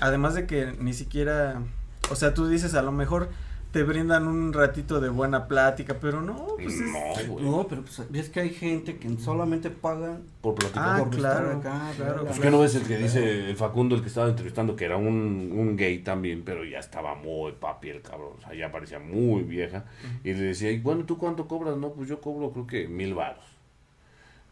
[0.00, 1.62] Además de que ni siquiera,
[2.10, 3.30] o sea, tú dices a lo mejor
[3.72, 6.80] te brindan un ratito de buena plática, pero no, pues es...
[6.80, 7.44] No, güey.
[7.44, 11.00] No, pero pues ves que hay gente que solamente paga Por platicar.
[11.00, 12.24] Ah, por claro, acá, claro.
[12.24, 14.96] Pues que no ves el que dice el Facundo, el que estaba entrevistando, que era
[14.96, 18.98] un, un gay también, pero ya estaba muy papi el cabrón, o sea, ya parecía
[18.98, 19.84] muy vieja.
[20.24, 21.76] Y le decía, y bueno, ¿tú cuánto cobras?
[21.76, 23.44] No, pues yo cobro creo que mil varos.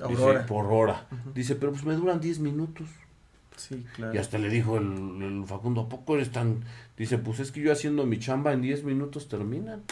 [0.09, 1.07] Dice, por hora.
[1.35, 2.87] Dice, pero pues me duran 10 minutos.
[3.59, 4.15] Sí, claro.
[4.15, 6.65] Y hasta le dijo el, el Facundo, ¿a poco eres tan...?
[6.97, 9.83] Dice, pues es que yo haciendo mi chamba en 10 minutos terminan.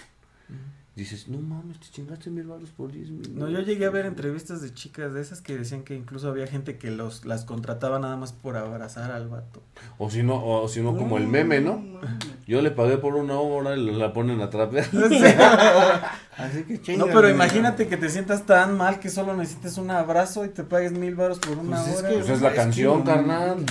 [0.97, 3.33] Dices, no mames, te chingaste mil varos por 10 minutos.
[3.35, 6.47] No, yo llegué a ver entrevistas de chicas de esas que decían que incluso había
[6.47, 9.63] gente que los las contrataba nada más por abrazar al vato.
[9.99, 11.85] O si no, o si no como el meme, ¿no?
[12.47, 14.87] Yo le pagué por una hora y la ponen a trapear.
[16.39, 19.91] Así que No, chinga, pero imagínate que te sientas tan mal que solo necesites un
[19.91, 22.09] abrazo y te pagues mil baros por una Pues es hora.
[22.09, 23.67] que- Pues es la canción, no, carnal.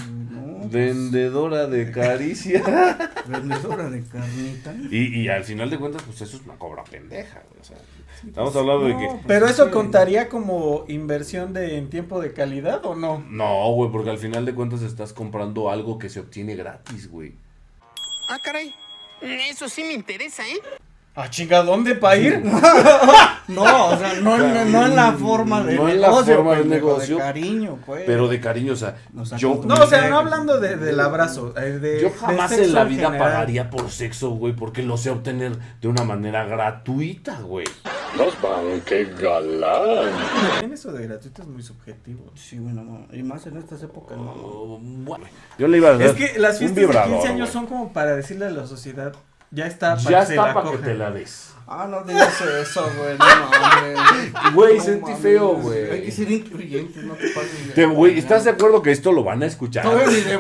[0.66, 2.64] No, Vendedora de caricia.
[3.28, 4.76] Vendedora de carnita.
[4.92, 7.42] y, y al final de cuentas, pues eso es una cobra pendeja.
[7.50, 7.78] güey, O sea,
[8.26, 9.10] estamos hablando de que.
[9.28, 13.24] pero eso contaría como inversión de en tiempo de calidad o no?
[13.30, 17.34] No, güey, porque al final de cuentas estás comprando algo que se obtiene gratis, güey.
[18.30, 18.74] Ah, caray.
[19.22, 20.60] Eso sí me interesa, ¿eh?
[21.18, 22.44] Ah, chinga, ¿dónde para ir?
[23.48, 26.56] No, o sea, no, en- no en la forma de No en la negocio, forma
[26.56, 28.02] de negocio, De cariño, pues.
[28.08, 30.78] Pero de cariño, o sea, O sea, yo, como- No, o sea, no hablando de,
[30.78, 31.54] del abrazo.
[31.56, 33.28] eh, de- yo jamás en la vida general.
[33.32, 37.68] pagaría por sexo, güey, porque lo sé obtener de una manera gratuita, güey.
[39.36, 42.32] También eso de gratuito es muy subjetivo.
[42.36, 43.08] Sí, bueno, no.
[43.16, 44.32] Y más en estas épocas, no.
[44.32, 45.26] Oh, bueno,
[45.58, 47.94] yo le iba a dar Es que las fiestas de vibrador, 15 años son como
[47.94, 49.14] para decirle a la sociedad,
[49.52, 51.52] ya está, para Ya que se está la para que te la des.
[51.68, 53.18] Ah, no digas eso, güey.
[53.18, 54.54] No mames.
[54.54, 55.90] Güey, No sentí feo, güey.
[55.92, 57.90] Hay que ser incluyentes, no te pases.
[57.90, 59.84] güey, ¿estás de acuerdo que esto lo van a escuchar?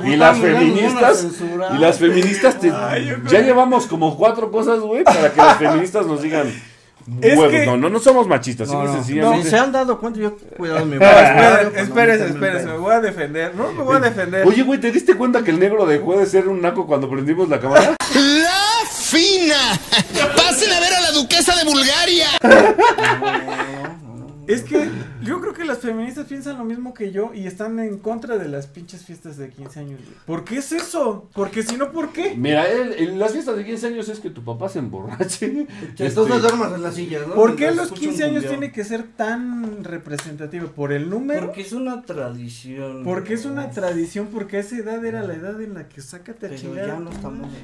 [0.03, 1.25] Y las feministas,
[1.73, 5.37] y las feministas, te- Ay, yo creo ya llevamos como cuatro cosas, güey, para que
[5.41, 6.47] las feministas nos digan
[7.21, 7.51] Es huevos.
[7.51, 9.45] que- No, no, no somos machistas, No, no, sencillamente.
[9.45, 13.55] no, se han dado cuenta, yo cuidado mi espérense, espérense, espérense, me voy a defender.
[13.55, 14.45] No, me voy a defender.
[14.47, 17.49] Oye, güey, ¿te diste cuenta que el negro dejó de ser un naco cuando prendimos
[17.49, 17.95] la cámara?
[19.15, 19.79] ¡La fina!
[20.35, 22.27] ¡Pasen a ver a la duquesa de Bulgaria!
[24.45, 24.89] Es que
[25.25, 28.47] yo creo que las feministas piensan lo mismo que yo y están en contra de
[28.47, 29.99] las pinches fiestas de 15 años.
[30.01, 30.13] güey.
[30.25, 31.29] ¿Por qué es eso?
[31.33, 32.35] Porque si no, ¿por qué?
[32.35, 35.51] Mira, el- el- las fiestas de 15 años es que tu papá se emborrache.
[35.51, 37.33] Que Este, entonces duermas en la silla, ¿no?
[37.35, 38.53] ¿Por qué los escucha un 15 años mundial.
[38.59, 40.67] tiene que ser tan representativo?
[40.67, 41.47] ¿Por el número?
[41.47, 43.03] Porque es una tradición.
[43.03, 46.47] Porque es una tradición, porque a esa edad era la edad en la que sácate
[46.47, 46.99] a chingar.
[46.99, 47.09] no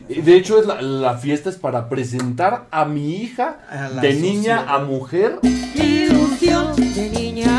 [0.09, 4.66] De hecho, es la, la fiesta es para presentar a mi hija A de niña
[4.68, 5.39] a mujer
[5.76, 7.51] Ilusión de niña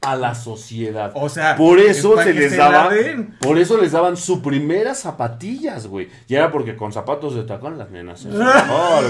[0.00, 1.12] a la sociedad.
[1.16, 3.34] O sea, por es eso se les se la daba, den.
[3.42, 6.08] por eso les daban sus primeras zapatillas, güey.
[6.28, 8.20] Y era porque con zapatos de tacón las nenas.
[8.20, 9.04] se mejor,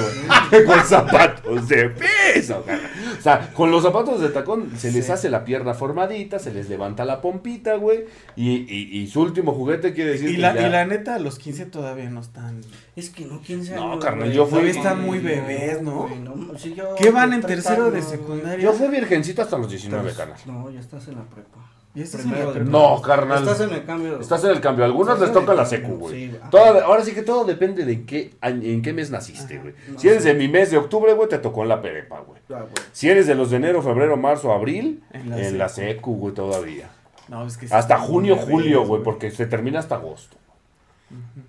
[0.50, 0.64] güey.
[0.66, 2.80] con zapatos de piso, cara.
[3.16, 6.68] O sea, con los zapatos de tacón se les hace la pierna formadita, se les
[6.68, 8.06] levanta la pompita, güey.
[8.34, 11.20] Y, y, y su último juguete quiere decir Y que la, ya- y la neta,
[11.20, 12.62] los 15 todavía no están.
[12.98, 14.04] Es que no, 15 No, años.
[14.04, 14.36] carnal, güey.
[14.36, 16.08] yo fui- están muy bebés, ¿no?
[16.08, 18.58] no, yo- ¿Qué van en 30 tercero de secundaria?
[18.64, 20.38] Yo fui virgencito hasta los 19, carnal.
[20.46, 21.58] No, ya estás en la prepa.
[21.94, 22.70] ¿Ya estás Primero en la de prepa?
[22.78, 23.38] No, carnal.
[23.42, 24.20] Estás en el cambio.
[24.20, 24.84] Estás en el cambio.
[24.84, 26.14] A algunos Estás les toca la secu, güey.
[26.30, 26.50] sí, ajá.
[26.50, 29.74] Toda- ahora sí que todo depende de en qué, año- en qué mes naciste, güey.
[29.92, 30.28] No, si eres sí.
[30.28, 32.40] de mi mes de octubre, güey, te tocó en la prepa, güey.
[32.50, 32.72] Ah, güey.
[32.92, 36.16] Si eres de los de enero, febrero, marzo, abril, En en la secu.
[36.16, 36.88] güey, todavía.
[37.28, 40.36] No, es que sí Hasta junio, bebés, julio, güey, porque se termina hasta agosto.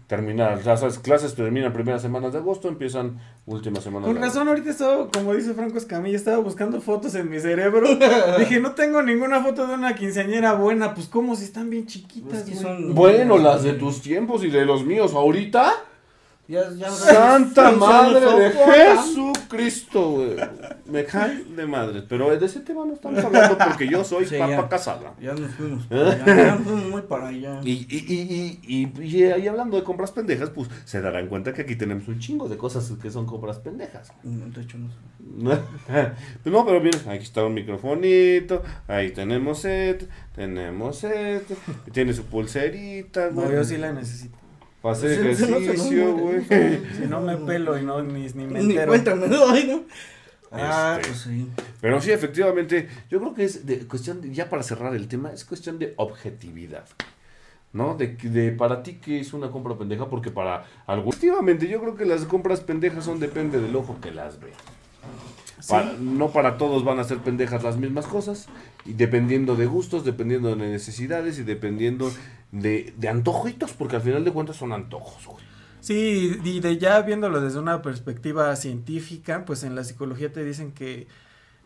[0.08, 4.70] Termina, las clases terminan primeras semanas de agosto, empiezan últimas semanas Con de razón, ahorita
[4.70, 7.88] estaba, como dice Franco Escamilla, estaba buscando fotos en mi cerebro.
[8.40, 10.94] Dije, no tengo ninguna foto de una quinceañera buena.
[10.96, 12.64] Pues, como si están bien chiquitas, Es que güey?
[12.64, 12.94] son- agosto.
[12.94, 15.74] Bueno, las de tus tiempos y de los míos ahorita.
[16.50, 18.52] Ya, ya Santa madre de.
[18.52, 20.36] Jesucristo, güey.
[20.88, 22.02] Me cae de madre.
[22.10, 24.68] Pero de ese tema no estamos hablando porque yo soy Sí, papa ya.
[24.68, 25.14] casada.
[25.22, 25.86] Ya nos fuimos.
[25.86, 27.62] para allá, Ya nos fuimos muy para allá.
[27.64, 31.54] Y, y, y, y, y, y, y hablando de compras pendejas, pues se darán cuenta
[31.54, 34.12] que aquí tenemos un chingo de cosas que son compras pendejas.
[34.24, 34.96] Mm, De hecho, no sé.
[36.46, 41.56] No, pero miren, aquí está un microfonito, ahí tenemos este, tenemos este,
[41.92, 43.52] tiene su pulserita, No, güey.
[43.54, 44.36] yo sí la necesito.
[44.82, 46.42] Para hacer ejercicio, güey.
[46.98, 48.88] Si no me pelo y no ni, ni me Ni entero.
[48.88, 49.84] cuenta me doy, ¿no?
[50.52, 51.10] Ah, Este.
[51.10, 51.48] pues sí.
[51.82, 55.32] Pero sí, efectivamente, yo creo que es de cuestión, de- ya para cerrar el tema,
[55.32, 56.86] es cuestión de objetividad.
[57.72, 57.94] ¿No?
[57.96, 61.10] De, que- de para ti que es una compra pendeja, porque para algo.
[61.12, 64.52] Efectivamente, yo creo que las compras pendejas son depende del ojo que las ve.
[65.68, 68.48] Para- no para todos van a ser pendejas las mismas cosas,
[68.86, 72.12] y dependiendo de gustos, dependiendo de necesidades y dependiendo
[72.52, 75.44] de, de antojitos, porque al final de cuentas son antojos, güey.
[75.82, 80.72] Sí, y de ya viéndolo desde una perspectiva científica, pues en la psicología te dicen
[80.74, 81.08] que,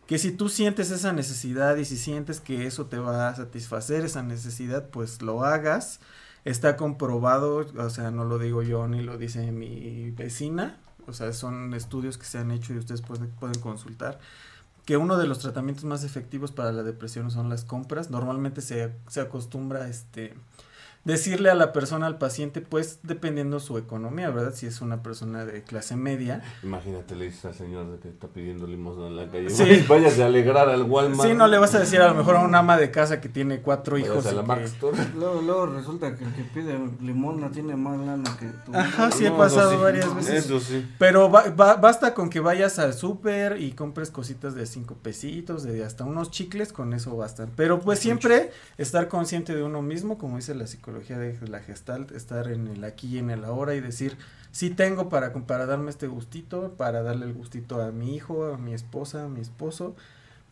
[0.06, 4.06] que si tú sientes esa necesidad y si sientes que eso te va a satisfacer
[4.06, 6.00] esa necesidad, pues lo hagas.
[6.46, 10.78] Está comprobado, o sea, no lo digo yo ni lo dice mi vecina,
[11.08, 14.20] o sea, son estudios que se han hecho y ustedes pueden, pueden consultar,
[14.86, 18.10] que uno de los tratamientos más efectivos para la depresión son las compras.
[18.10, 20.34] Normalmente se, se acostumbra este
[21.06, 24.54] decirle a la persona, al paciente, pues dependiendo su economía, ¿verdad?
[24.56, 26.42] Si es una persona de clase media.
[26.64, 29.50] Imagínate, le dices al señor de que está pidiendo limosna en la calle.
[29.50, 29.84] Sí.
[29.90, 31.30] Váyase a alegrar al Walmart.
[31.30, 33.28] Sí, no le vas a decir a lo mejor a una ama de casa que
[33.28, 34.26] tiene cuatro hijos.
[34.26, 34.70] a la que-.
[35.18, 38.72] Luego, luego resulta que el que pide limosna tiene más lana que tú.
[38.74, 40.46] Ajá, sí he No, pasado eso sí, varias veces.
[40.46, 40.88] Eso sí.
[41.00, 45.64] Pero ba- ba- basta con que vayas al súper y compres cositas de cinco pesitos,
[45.64, 47.52] de hasta unos chicles, con eso bastan.
[47.58, 52.12] Pero pues siempre estar consciente de uno mismo, como dice la psicología de la gestalt,
[52.12, 54.18] estar en el aquí y en el ahora y decir,
[54.52, 58.58] sí tengo para, para darme este gustito, para darle el gustito a mi hijo, a
[58.58, 59.96] mi esposa, a mi esposo,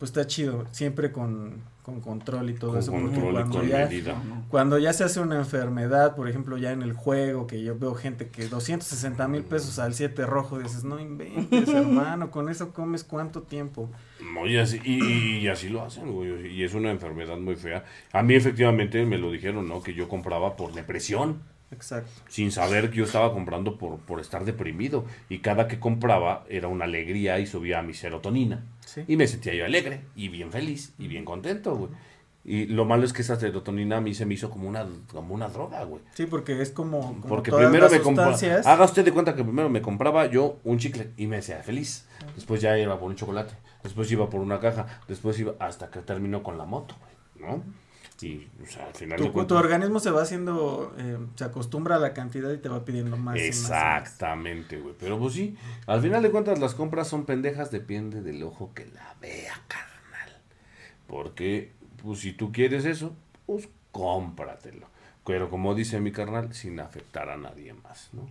[0.02, 2.90] pues está chido, siempre con, con control y todo Con eso.
[2.90, 4.20] porque cuando con ya- medida.
[4.48, 7.94] cuando ya se hace una enfermedad, por ejemplo, ya en el juego, que yo veo
[7.94, 13.04] gente que 260 mil pesos al 7 rojo, dices, no inventes, hermano, con eso comes
[13.04, 13.88] cuánto tiempo.
[14.34, 16.48] No, y así, y, y- y así lo hacen, güey.
[16.52, 17.84] Y es una enfermedad muy fea.
[18.12, 19.84] A mí, efectivamente, me lo dijeron, ¿no?
[19.84, 21.42] Que yo compraba por depresión.
[21.72, 22.10] Exacto.
[22.28, 25.04] Sin saber que yo estaba comprando por, por estar deprimido.
[25.28, 28.64] Y cada que compraba era una alegría y subía mi serotonina.
[28.86, 29.04] Sí.
[29.08, 31.90] Y me sentía yo alegre y bien feliz y bien contento, güey.
[32.44, 35.32] Y lo malo es que esa serotonina a mí se me hizo como una, como
[35.32, 36.02] una droga, güey.
[36.14, 38.36] Sí, porque es como, como Porque primero me compraba.
[38.64, 42.06] Haga usted de cuenta que primero me compraba yo un chicle y me hacía feliz.
[42.34, 43.54] Después ya iba por un chocolate.
[43.84, 44.86] Después iba por una caja.
[45.06, 47.48] Después iba hasta que terminó con la moto, güey.
[47.48, 47.62] ¿No?
[48.20, 49.18] Y, o sea, al final.
[49.18, 52.68] de Tu, tu organismo se va haciendo, eh, se acostumbra a la cantidad y te
[52.68, 53.36] va pidiendo más.
[53.36, 54.94] Exactamente, güey.
[54.98, 55.56] Pero pues sí,
[55.86, 60.38] al final de cuentas las compras son pendejas, depende del ojo que la vea, carnal.
[61.08, 63.14] Porque, pues si tú quieres eso,
[63.46, 64.86] pues cómpratelo.
[65.24, 68.28] Pero como dice mi carnal, sin afectar a nadie más, ¿no?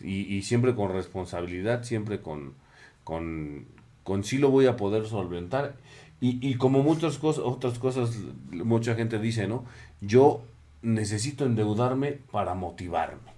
[0.00, 2.54] Y, y siempre con responsabilidad, siempre con,
[3.02, 3.66] con,
[4.04, 5.74] con sí lo voy a poder solventar.
[6.20, 8.10] Y, y como muchas cosas, otras cosas,
[8.50, 9.64] mucha gente dice, ¿no?
[10.00, 10.42] Yo
[10.82, 13.30] necesito endeudarme para motivarme.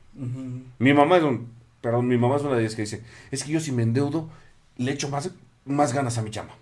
[0.79, 1.49] Mi mamá es un,
[1.81, 4.29] perdón, mi mamá es una de ellas que dice, es que yo si me endeudo,
[4.77, 5.31] le echo más,
[5.65, 6.55] más ganas a mi chama.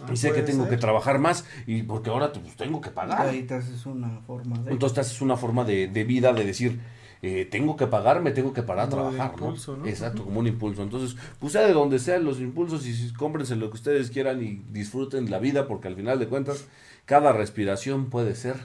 [0.00, 0.70] Ah, y sé que tengo ser.
[0.70, 3.26] que trabajar más y porque ahora pues, tengo que pagar.
[3.26, 4.72] Ahí te haces una forma de.
[4.72, 6.80] Entonces es una forma de, de vida de decir,
[7.22, 9.86] eh, tengo que pagar, me tengo que parar a trabajar, impulso, ¿no?
[9.86, 10.82] Exacto, como un impulso.
[10.82, 14.62] Entonces, pues sea de donde sean los impulsos y cómprense lo que ustedes quieran y
[14.72, 16.66] disfruten la vida porque al final de cuentas,
[17.06, 18.56] cada respiración puede ser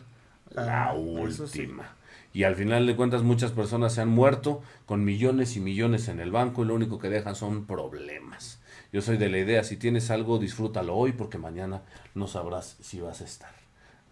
[0.51, 0.99] la Ah, sí.
[1.01, 1.93] última.
[2.33, 6.19] Y al final de cuentas muchas personas se han muerto con millones y millones en
[6.19, 8.59] el banco y lo único que dejan son problemas.
[8.93, 11.81] Yo soy de la idea, si tienes algo, disfrútalo hoy porque mañana
[12.15, 13.51] no sabrás si vas a estar.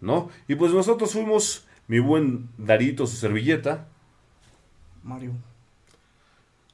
[0.00, 0.28] ¿No?
[0.48, 3.86] Y pues nosotros fuimos mi buen Darito, su servilleta.
[5.06, 5.32] Mario.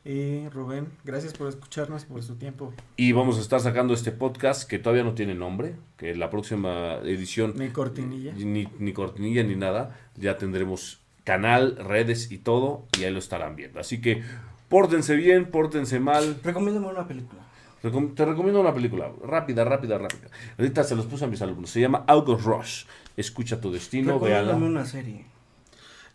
[0.04, 2.72] Y Rubén, gracias por escucharnos, por su tiempo.
[2.96, 6.94] Y vamos a estar sacando este podcast que todavía no tiene nombre, que la próxima
[7.04, 7.54] edición...
[7.56, 8.32] Ni cortinilla.
[8.32, 9.96] Ni, ni cortinilla ni nada.
[10.16, 13.78] Ya tendremos canal, redes y todo, y ahí lo estarán viendo.
[13.78, 14.24] Así que
[14.68, 16.36] pórtense bien, pórtense mal.
[16.42, 17.42] Recomiéndame una película.
[17.84, 20.30] Recom- te recomiendo una película rápida, rápida, rápida.
[20.58, 21.70] Ahorita se los puse a mis alumnos.
[21.70, 22.84] Se llama August Rush.
[23.16, 24.56] Escucha tu destino, véala.
[24.56, 25.26] Una serie.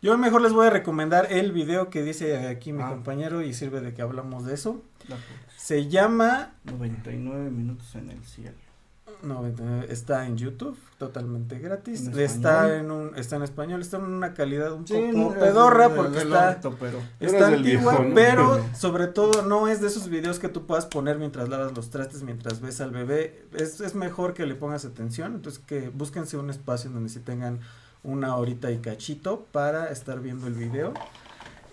[0.01, 2.89] Yo mejor les voy a recomendar el video que dice aquí mi Ah.
[2.89, 4.81] compañero y sirve de que hablamos de eso.
[5.57, 8.55] Se llama 99 minutos en el cielo.
[9.23, 12.05] 99, está en YouTube, totalmente gratis.
[12.05, 15.39] ¿En está en un, está en español, está en una calidad un Sí, poco no,
[15.39, 18.13] pedorra porque del está, orto, pero- está antigua, viejo, ¿no?
[18.13, 21.89] pero sobre todo no es de esos videos que tú puedas poner mientras lavas los
[21.89, 23.43] trastes, mientras ves al bebé.
[23.53, 27.19] Es, es mejor que le pongas atención, entonces que búsquense un espacio en donde sí
[27.19, 27.59] tengan
[28.03, 30.93] una horita y cachito para estar viendo el video.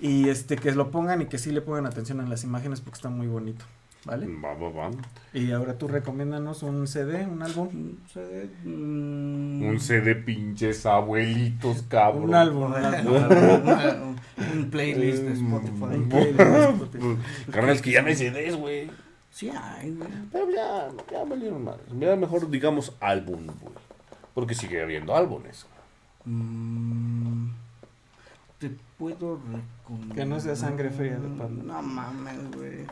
[0.00, 2.96] Y este que lo pongan y que sí le pongan atención a las imágenes porque
[2.96, 3.64] está muy bonito,
[4.04, 4.26] ¿vale?
[4.42, 4.90] Va, va, va.
[5.32, 7.68] Y ahora tú recomiéndanos un CD, un álbum.
[7.68, 12.24] Un CD, mm, Un CD pinches abuelitos, cabrón.
[12.24, 13.14] Un álbum, un álbum.
[13.14, 14.14] un-
[14.58, 15.84] un playlist de Mm, Spotify.
[15.94, 17.16] Un playlist de Spotify.
[17.52, 18.90] Carnal, es que ya no hay CDs, güey.
[19.30, 20.08] Sí hay, güey.
[20.32, 21.86] Pero ya, ya valieron madres.
[21.98, 23.74] Ya mejor digamos álbum, güey.
[24.34, 25.66] Porque sigue habiendo álbumes.
[26.24, 27.48] Mm,
[28.58, 30.16] te puedo recomendar.
[30.16, 31.62] Que no sea sangre fría de panda.
[31.62, 32.86] No mames, güey.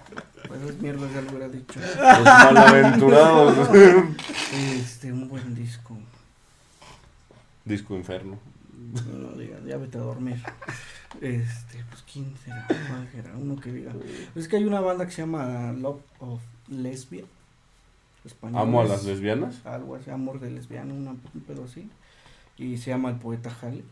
[0.47, 1.81] Pues es mierda, ya lo hubiera dicho.
[1.81, 3.69] Los malaventurados.
[4.53, 5.97] Este, un buen disco.
[7.65, 8.39] Disco Inferno.
[9.11, 10.43] No digas, ya vete a dormir.
[11.21, 13.93] Este, pues quién será, cuál será, uno que diga.
[14.35, 17.27] Es que hay una banda que se llama Love of Lesbian.
[18.25, 19.65] Españoles, Amo a las lesbianas.
[19.67, 21.89] Algo así, amor de lesbiana, una, un pedo así.
[22.59, 23.85] Y se llama el poeta Halley.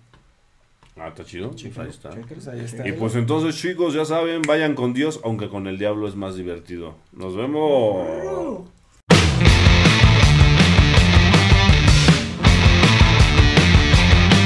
[0.96, 1.50] Ah, está chido.
[1.50, 2.10] Ahí está.
[2.10, 2.86] Pues ahí está.
[2.86, 6.36] Y pues entonces, chicos, ya saben, vayan con Dios, aunque con el diablo es más
[6.36, 6.94] divertido.
[7.12, 8.68] Nos vemos.